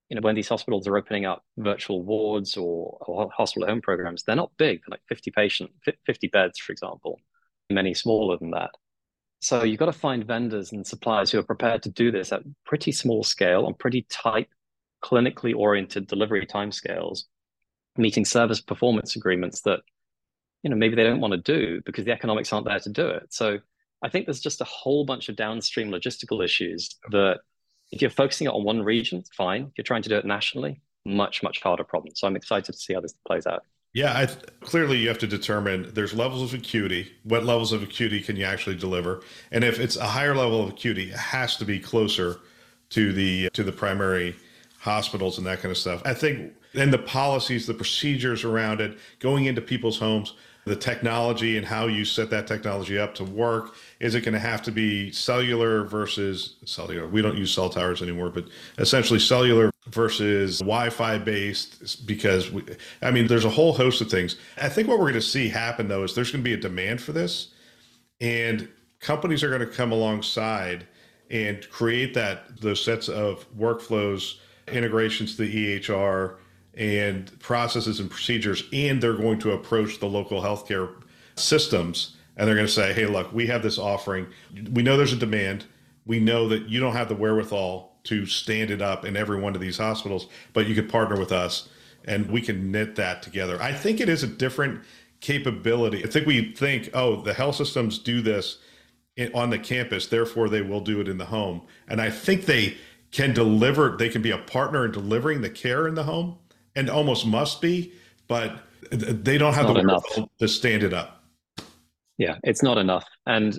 you 0.09 0.17
know, 0.17 0.23
when 0.23 0.35
these 0.35 0.49
hospitals 0.49 0.87
are 0.87 0.97
opening 0.97 1.25
up 1.25 1.43
virtual 1.57 2.03
wards 2.03 2.57
or, 2.57 2.99
or 3.01 3.31
hospital 3.35 3.69
home 3.69 3.81
programs, 3.81 4.23
they're 4.23 4.37
not 4.37 4.53
big. 4.59 4.81
They're 4.81 4.93
like 4.93 5.03
50 5.09 5.31
patient, 5.31 5.71
50 6.05 6.29
beds, 6.29 6.59
for 6.59 6.73
example, 6.73 7.19
many 7.71 7.95
smaller 7.95 8.37
than 8.37 8.51
that. 8.51 8.71
So 9.41 9.65
you've 9.65 9.79
got 9.79 9.87
to 9.87 9.93
find 9.93 10.27
vendors 10.27 10.73
and 10.73 10.87
suppliers 10.87 11.31
who 11.31 11.39
are 11.39 11.45
prepared 11.45 11.83
to 11.85 11.91
do 11.91 12.11
this 12.11 12.31
at 12.31 12.43
pretty 12.67 12.93
small 12.93 13.23
scale 13.23 13.65
on 13.65 13.75
pretty 13.75 14.07
tight, 14.11 14.49
clinically 15.03 15.55
oriented 15.57 16.07
delivery 16.07 16.47
timescales, 16.47 17.23
meeting 18.01 18.25
service 18.25 18.61
performance 18.61 19.17
agreements 19.17 19.61
that, 19.63 19.81
you 20.63 20.71
know, 20.71 20.77
maybe 20.77 20.97
they 20.97 21.05
don't 21.05 21.21
want 21.21 21.33
to 21.33 21.39
do 21.39 21.81
because 21.85 22.05
the 22.05 22.13
economics 22.13 22.53
aren't 22.53 22.67
there 22.67 22.81
to 22.81 22.91
do 22.91 23.09
it. 23.09 23.33
So 23.33 23.59
I 24.03 24.09
think 24.09 24.27
there's 24.27 24.41
just 24.41 24.61
a 24.61 24.65
whole 24.65 25.05
bunch 25.05 25.29
of 25.29 25.37
downstream 25.37 25.91
logistical 25.91 26.45
issues 26.45 26.97
that 27.11 27.41
if 27.93 28.01
you're 28.01 28.11
focusing 28.11 28.49
on 28.49 28.65
one 28.65 28.83
region, 28.83 29.23
fine. 29.37 29.63
If 29.63 29.73
you're 29.79 29.85
trying 29.85 30.03
to 30.03 30.09
do 30.09 30.17
it 30.17 30.25
nationally, 30.25 30.81
much, 31.05 31.43
much 31.43 31.61
harder 31.63 31.85
problem. 31.85 32.15
So 32.15 32.27
I'm 32.27 32.37
excited 32.37 32.73
to 32.73 32.79
see 32.79 32.95
how 32.95 33.01
this 33.01 33.15
plays 33.27 33.47
out. 33.47 33.65
Yeah, 33.93 34.17
I, 34.17 34.27
clearly 34.65 34.99
you 34.99 35.09
have 35.09 35.19
to 35.19 35.27
determine 35.27 35.91
there's 35.95 36.15
levels 36.15 36.43
of 36.43 36.59
acuity. 36.59 37.11
What 37.25 37.45
levels 37.45 37.73
of 37.73 37.83
acuity 37.83 38.21
can 38.21 38.37
you 38.37 38.45
actually 38.45 38.77
deliver? 38.77 39.23
And 39.51 39.65
if 39.65 39.81
it's 39.81 39.97
a 39.97 40.07
higher 40.07 40.35
level 40.35 40.63
of 40.63 40.71
acuity, 40.71 41.11
it 41.11 41.17
has 41.17 41.57
to 41.57 41.65
be 41.65 41.81
closer 41.81 42.39
to 42.91 43.13
the 43.13 43.51
to 43.51 43.65
the 43.65 43.73
primary 43.73 44.37
hospitals 44.79 45.39
and 45.39 45.47
that 45.47 45.61
kind 45.61 45.73
of 45.73 45.77
stuff. 45.77 46.03
I 46.05 46.15
think 46.15 46.55
and 46.75 46.93
the 46.93 46.99
policies, 46.99 47.67
the 47.67 47.75
procedures 47.75 48.45
around 48.45 48.81
it, 48.81 48.99
going 49.19 49.47
into 49.47 49.61
people's 49.61 49.99
homes, 49.99 50.35
the 50.65 50.77
technology 50.77 51.57
and 51.57 51.67
how 51.67 51.87
you 51.87 52.05
set 52.05 52.31
that 52.31 52.47
technology 52.47 52.99
up 52.99 53.15
to 53.15 53.25
work. 53.25 53.75
Is 53.99 54.15
it 54.15 54.21
going 54.21 54.35
to 54.35 54.41
have 54.41 54.63
to 54.63 54.71
be 54.71 55.11
cellular 55.11 55.85
versus 55.85 56.57
cellular? 56.65 57.09
We 57.09 57.23
don't 57.23 57.37
use 57.37 57.53
cell 57.53 57.71
towers 57.71 58.03
anymore 58.03 58.31
but 58.31 58.47
essentially 58.79 59.19
cellular 59.19 59.71
versus 59.89 60.59
wi-fi 60.59 61.19
based 61.19 62.07
because 62.07 62.51
we, 62.51 62.63
i 63.03 63.11
mean 63.11 63.27
there's 63.27 63.47
a 63.47 63.51
whole 63.51 63.73
host 63.73 64.01
of 64.01 64.11
things. 64.11 64.37
I 64.61 64.69
think 64.69 64.87
what 64.87 64.99
we're 64.99 65.11
going 65.11 65.15
to 65.15 65.23
see 65.23 65.49
happen 65.49 65.89
though 65.89 66.05
is 66.05 66.15
there's 66.15 66.31
going 66.31 66.45
to 66.45 66.49
be 66.49 66.55
a 66.55 66.61
demand 66.61 67.01
for 67.01 67.13
this 67.13 67.55
and 68.21 68.69
companies 69.01 69.43
are 69.43 69.49
going 69.49 69.61
to 69.61 69.67
come 69.67 69.93
alongside 69.93 70.87
and 71.31 71.69
create 71.71 72.13
that 72.15 72.61
those 72.61 72.85
sets 72.85 73.09
of 73.09 73.51
workflows 73.57 74.37
integrations 74.69 75.37
to 75.37 75.43
the 75.43 75.89
ehr 75.89 76.37
and 76.75 77.39
processes 77.41 78.01
and 78.01 78.11
procedures, 78.11 78.65
and 78.73 79.03
they're 79.03 79.15
going 79.15 79.39
to 79.41 79.53
approach 79.53 79.99
the 79.99 80.07
local 80.07 80.41
healthcare 80.41 80.95
systems 81.37 82.17
and 82.37 82.49
they're 82.49 82.55
going 82.55 82.67
to 82.67 82.73
say, 82.73 82.95
hey, 82.95 83.05
look, 83.05 83.33
we 83.35 83.47
have 83.49 83.63
this 83.63 83.79
offering. 83.79 84.27
We 84.73 84.83
know 84.83 84.97
there's 84.97 85.13
a 85.13 85.17
demand. 85.17 85.67
We 86.07 86.21
know 86.21 86.49
that 86.49 86.71
you 86.71 86.81
don't 86.81 86.95
have 86.95 87.11
the 87.11 87.15
wherewithal 87.15 87.99
to 88.05 88.25
stand 88.25 88.71
it 88.71 88.81
up 88.81 89.05
in 89.05 89.15
every 89.15 89.39
one 89.39 89.55
of 89.55 89.61
these 89.61 89.77
hospitals, 89.77 90.27
but 90.55 90.67
you 90.67 90.75
could 90.75 90.89
partner 90.89 91.19
with 91.19 91.33
us 91.33 91.69
and 92.07 92.31
we 92.31 92.41
can 92.41 92.73
knit 92.73 92.97
that 92.97 93.23
together. 93.23 93.61
I 93.61 93.75
think 93.75 94.01
it 94.01 94.09
is 94.09 94.23
a 94.23 94.27
different 94.27 94.81
capability. 95.21 96.03
I 96.03 96.09
think 96.09 96.27
we 96.27 96.55
think, 96.55 96.89
oh, 96.95 97.21
the 97.21 97.35
health 97.35 97.57
systems 97.57 97.99
do 97.99 98.23
this 98.23 98.57
on 99.35 99.51
the 99.51 99.59
campus, 99.59 100.07
therefore 100.07 100.49
they 100.49 100.63
will 100.63 100.81
do 100.81 100.99
it 101.01 101.09
in 101.09 101.19
the 101.19 101.27
home. 101.27 101.61
And 101.89 102.01
I 102.01 102.09
think 102.09 102.47
they 102.47 102.79
can 103.13 103.35
deliver, 103.35 103.99
they 103.99 104.09
can 104.09 104.23
be 104.23 104.31
a 104.31 104.39
partner 104.39 104.87
in 104.87 104.93
delivering 104.93 105.43
the 105.43 105.51
care 105.51 105.87
in 105.87 105.95
the 105.95 106.05
home 106.05 106.39
and 106.81 106.89
almost 106.89 107.27
must 107.27 107.61
be, 107.61 107.93
but 108.27 108.65
they 108.91 109.37
don't 109.39 109.55
have 109.55 109.69
the 109.69 109.81
enough 109.81 110.05
to 110.39 110.49
stand 110.49 110.83
it 110.83 110.95
up. 110.95 111.23
Yeah, 112.17 112.37
it's 112.43 112.63
not 112.63 112.79
enough. 112.79 113.07
And 113.27 113.59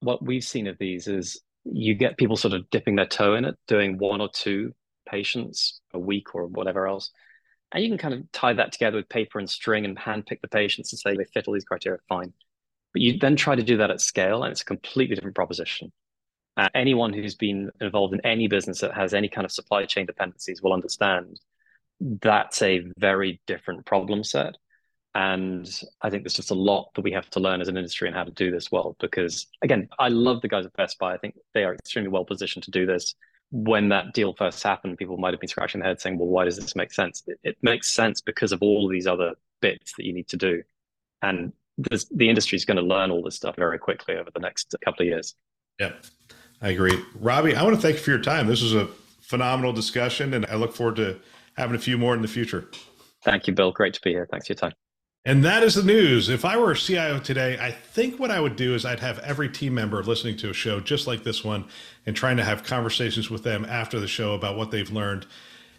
what 0.00 0.24
we've 0.24 0.44
seen 0.44 0.66
of 0.66 0.76
these 0.78 1.08
is 1.08 1.40
you 1.64 1.94
get 1.94 2.18
people 2.18 2.36
sort 2.36 2.54
of 2.54 2.68
dipping 2.70 2.94
their 2.96 3.06
toe 3.06 3.34
in 3.34 3.44
it, 3.44 3.56
doing 3.66 3.98
one 3.98 4.20
or 4.20 4.28
two 4.28 4.74
patients 5.08 5.80
a 5.94 5.98
week 5.98 6.34
or 6.34 6.46
whatever 6.46 6.86
else. 6.86 7.10
And 7.72 7.82
you 7.82 7.90
can 7.90 7.98
kind 7.98 8.14
of 8.14 8.30
tie 8.32 8.52
that 8.52 8.72
together 8.72 8.96
with 8.98 9.08
paper 9.08 9.38
and 9.38 9.48
string 9.48 9.84
and 9.84 9.98
handpick 9.98 10.40
the 10.42 10.48
patients 10.48 10.92
and 10.92 11.00
say 11.00 11.16
they 11.16 11.24
fit 11.24 11.48
all 11.48 11.54
these 11.54 11.64
criteria, 11.64 11.98
fine. 12.08 12.32
But 12.92 13.02
you 13.02 13.18
then 13.18 13.36
try 13.36 13.56
to 13.56 13.62
do 13.62 13.78
that 13.78 13.90
at 13.90 14.00
scale, 14.00 14.42
and 14.42 14.52
it's 14.52 14.62
a 14.62 14.66
completely 14.66 15.14
different 15.14 15.36
proposition. 15.36 15.92
Uh, 16.56 16.68
anyone 16.74 17.12
who's 17.12 17.34
been 17.34 17.70
involved 17.80 18.14
in 18.14 18.20
any 18.24 18.48
business 18.48 18.80
that 18.80 18.94
has 18.94 19.14
any 19.14 19.28
kind 19.28 19.44
of 19.44 19.52
supply 19.52 19.84
chain 19.84 20.06
dependencies 20.06 20.62
will 20.62 20.72
understand 20.72 21.38
that's 22.00 22.62
a 22.62 22.84
very 22.98 23.40
different 23.46 23.86
problem 23.86 24.24
set. 24.24 24.56
And 25.14 25.68
I 26.02 26.10
think 26.10 26.22
there's 26.22 26.34
just 26.34 26.50
a 26.50 26.54
lot 26.54 26.90
that 26.94 27.02
we 27.02 27.12
have 27.12 27.28
to 27.30 27.40
learn 27.40 27.60
as 27.60 27.68
an 27.68 27.76
industry 27.76 28.06
and 28.08 28.16
how 28.16 28.24
to 28.24 28.30
do 28.30 28.50
this 28.50 28.70
well. 28.70 28.96
Because 29.00 29.46
again, 29.62 29.88
I 29.98 30.08
love 30.08 30.42
the 30.42 30.48
guys 30.48 30.66
at 30.66 30.72
Best 30.74 30.98
Buy. 30.98 31.14
I 31.14 31.18
think 31.18 31.34
they 31.54 31.64
are 31.64 31.74
extremely 31.74 32.10
well 32.10 32.24
positioned 32.24 32.64
to 32.64 32.70
do 32.70 32.86
this. 32.86 33.14
When 33.50 33.88
that 33.88 34.12
deal 34.12 34.34
first 34.34 34.62
happened, 34.62 34.98
people 34.98 35.16
might 35.16 35.32
have 35.32 35.40
been 35.40 35.48
scratching 35.48 35.80
their 35.80 35.88
head 35.88 36.00
saying, 36.00 36.18
well, 36.18 36.28
why 36.28 36.44
does 36.44 36.56
this 36.56 36.76
make 36.76 36.92
sense? 36.92 37.24
It, 37.26 37.40
it 37.42 37.56
makes 37.62 37.88
sense 37.88 38.20
because 38.20 38.52
of 38.52 38.62
all 38.62 38.84
of 38.84 38.92
these 38.92 39.06
other 39.06 39.34
bits 39.60 39.94
that 39.96 40.04
you 40.04 40.12
need 40.12 40.28
to 40.28 40.36
do. 40.36 40.62
And 41.22 41.52
this, 41.78 42.04
the 42.14 42.28
industry 42.28 42.56
is 42.56 42.64
going 42.64 42.76
to 42.76 42.82
learn 42.82 43.10
all 43.10 43.22
this 43.22 43.36
stuff 43.36 43.56
very 43.56 43.78
quickly 43.78 44.16
over 44.16 44.30
the 44.32 44.40
next 44.40 44.74
couple 44.84 45.02
of 45.02 45.08
years. 45.08 45.34
Yeah, 45.80 45.92
I 46.60 46.70
agree. 46.70 47.02
Robbie, 47.18 47.56
I 47.56 47.62
want 47.62 47.74
to 47.74 47.80
thank 47.80 47.96
you 47.96 48.02
for 48.02 48.10
your 48.10 48.20
time. 48.20 48.46
This 48.46 48.62
was 48.62 48.74
a 48.74 48.88
phenomenal 49.20 49.72
discussion, 49.72 50.34
and 50.34 50.44
I 50.46 50.56
look 50.56 50.74
forward 50.74 50.96
to 50.96 51.18
having 51.58 51.76
a 51.76 51.78
few 51.78 51.98
more 51.98 52.14
in 52.14 52.22
the 52.22 52.28
future. 52.28 52.68
Thank 53.24 53.46
you, 53.46 53.52
Bill. 53.52 53.72
Great 53.72 53.94
to 53.94 54.00
be 54.00 54.10
here. 54.10 54.26
Thanks 54.30 54.46
for 54.46 54.52
your 54.52 54.58
time. 54.58 54.72
And 55.24 55.44
that 55.44 55.62
is 55.62 55.74
the 55.74 55.82
news. 55.82 56.28
If 56.28 56.44
I 56.44 56.56
were 56.56 56.70
a 56.70 56.76
CIO 56.76 57.18
today, 57.18 57.58
I 57.60 57.70
think 57.70 58.18
what 58.18 58.30
I 58.30 58.40
would 58.40 58.56
do 58.56 58.74
is 58.74 58.86
I'd 58.86 59.00
have 59.00 59.18
every 59.18 59.48
team 59.48 59.74
member 59.74 60.02
listening 60.02 60.36
to 60.38 60.50
a 60.50 60.54
show 60.54 60.80
just 60.80 61.06
like 61.06 61.24
this 61.24 61.44
one 61.44 61.66
and 62.06 62.16
trying 62.16 62.38
to 62.38 62.44
have 62.44 62.62
conversations 62.62 63.28
with 63.28 63.42
them 63.42 63.66
after 63.66 64.00
the 64.00 64.06
show 64.06 64.34
about 64.34 64.56
what 64.56 64.70
they've 64.70 64.90
learned 64.90 65.26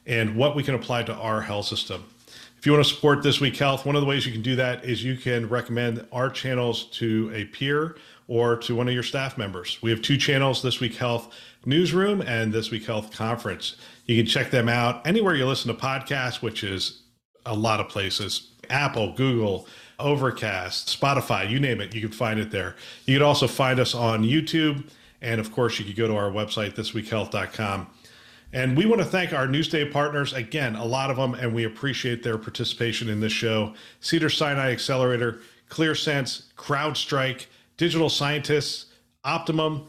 and 0.05 0.35
what 0.35 0.55
we 0.55 0.61
can 0.61 0.75
apply 0.75 1.03
to 1.03 1.15
our 1.15 1.41
health 1.41 1.65
system. 1.65 2.05
If 2.57 2.65
you 2.65 2.73
want 2.73 2.85
to 2.85 2.93
support 2.93 3.23
This 3.23 3.39
Week 3.39 3.55
Health, 3.55 3.85
one 3.85 3.95
of 3.95 4.01
the 4.01 4.07
ways 4.07 4.25
you 4.25 4.33
can 4.33 4.41
do 4.41 4.57
that 4.57 4.83
is 4.83 5.03
you 5.03 5.15
can 5.15 5.47
recommend 5.47 6.05
our 6.11 6.29
channels 6.29 6.83
to 6.97 7.31
a 7.33 7.45
peer 7.45 7.95
or 8.29 8.55
to 8.55 8.75
one 8.75 8.87
of 8.87 8.93
your 8.93 9.03
staff 9.03 9.37
members. 9.37 9.79
We 9.81 9.89
have 9.89 10.03
two 10.03 10.15
channels 10.15 10.61
This 10.61 10.79
Week 10.79 10.95
Health 10.95 11.33
Newsroom 11.65 12.21
and 12.21 12.53
This 12.53 12.69
Week 12.69 12.85
Health 12.85 13.11
Conference. 13.11 13.75
You 14.05 14.15
can 14.15 14.27
check 14.27 14.51
them 14.51 14.69
out 14.69 15.05
anywhere 15.05 15.35
you 15.35 15.47
listen 15.47 15.73
to 15.75 15.81
podcasts, 15.81 16.41
which 16.41 16.63
is 16.63 17.01
a 17.45 17.55
lot 17.55 17.79
of 17.79 17.89
places 17.89 18.51
Apple, 18.69 19.13
Google, 19.13 19.67
Overcast, 19.97 20.87
Spotify, 20.87 21.49
you 21.49 21.59
name 21.59 21.81
it, 21.81 21.95
you 21.95 22.01
can 22.01 22.11
find 22.11 22.39
it 22.39 22.51
there. 22.51 22.75
You 23.05 23.17
can 23.17 23.25
also 23.25 23.47
find 23.47 23.79
us 23.79 23.95
on 23.95 24.23
YouTube. 24.23 24.87
And 25.21 25.41
of 25.41 25.51
course, 25.51 25.79
you 25.79 25.85
can 25.85 25.95
go 25.95 26.07
to 26.07 26.15
our 26.15 26.29
website, 26.29 26.75
thisweekhealth.com. 26.75 27.87
And 28.53 28.77
we 28.77 28.85
want 28.85 29.01
to 29.01 29.05
thank 29.05 29.33
our 29.33 29.47
Newsday 29.47 29.91
partners, 29.91 30.33
again, 30.33 30.75
a 30.75 30.85
lot 30.85 31.09
of 31.11 31.17
them, 31.17 31.33
and 31.33 31.53
we 31.53 31.65
appreciate 31.65 32.23
their 32.23 32.37
participation 32.37 33.09
in 33.09 33.19
this 33.19 33.33
show 33.33 33.73
Cedar 34.01 34.29
Sinai 34.29 34.71
Accelerator, 34.71 35.41
ClearSense, 35.69 36.53
CrowdStrike, 36.55 37.47
Digital 37.79 38.09
Scientists, 38.09 38.87
Optimum, 39.23 39.87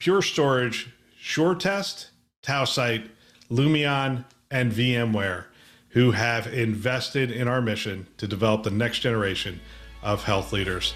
Pure 0.00 0.22
Storage, 0.22 0.90
SureTest, 1.22 2.08
Tausight, 2.42 3.08
Lumeon, 3.48 4.24
and 4.50 4.72
VMware, 4.72 5.44
who 5.90 6.10
have 6.10 6.52
invested 6.52 7.30
in 7.30 7.46
our 7.46 7.62
mission 7.62 8.08
to 8.16 8.26
develop 8.26 8.64
the 8.64 8.72
next 8.72 8.98
generation 8.98 9.60
of 10.02 10.24
health 10.24 10.52
leaders. 10.52 10.94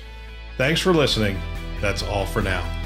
Thanks 0.58 0.80
for 0.80 0.92
listening. 0.92 1.40
That's 1.80 2.02
all 2.02 2.26
for 2.26 2.42
now. 2.42 2.81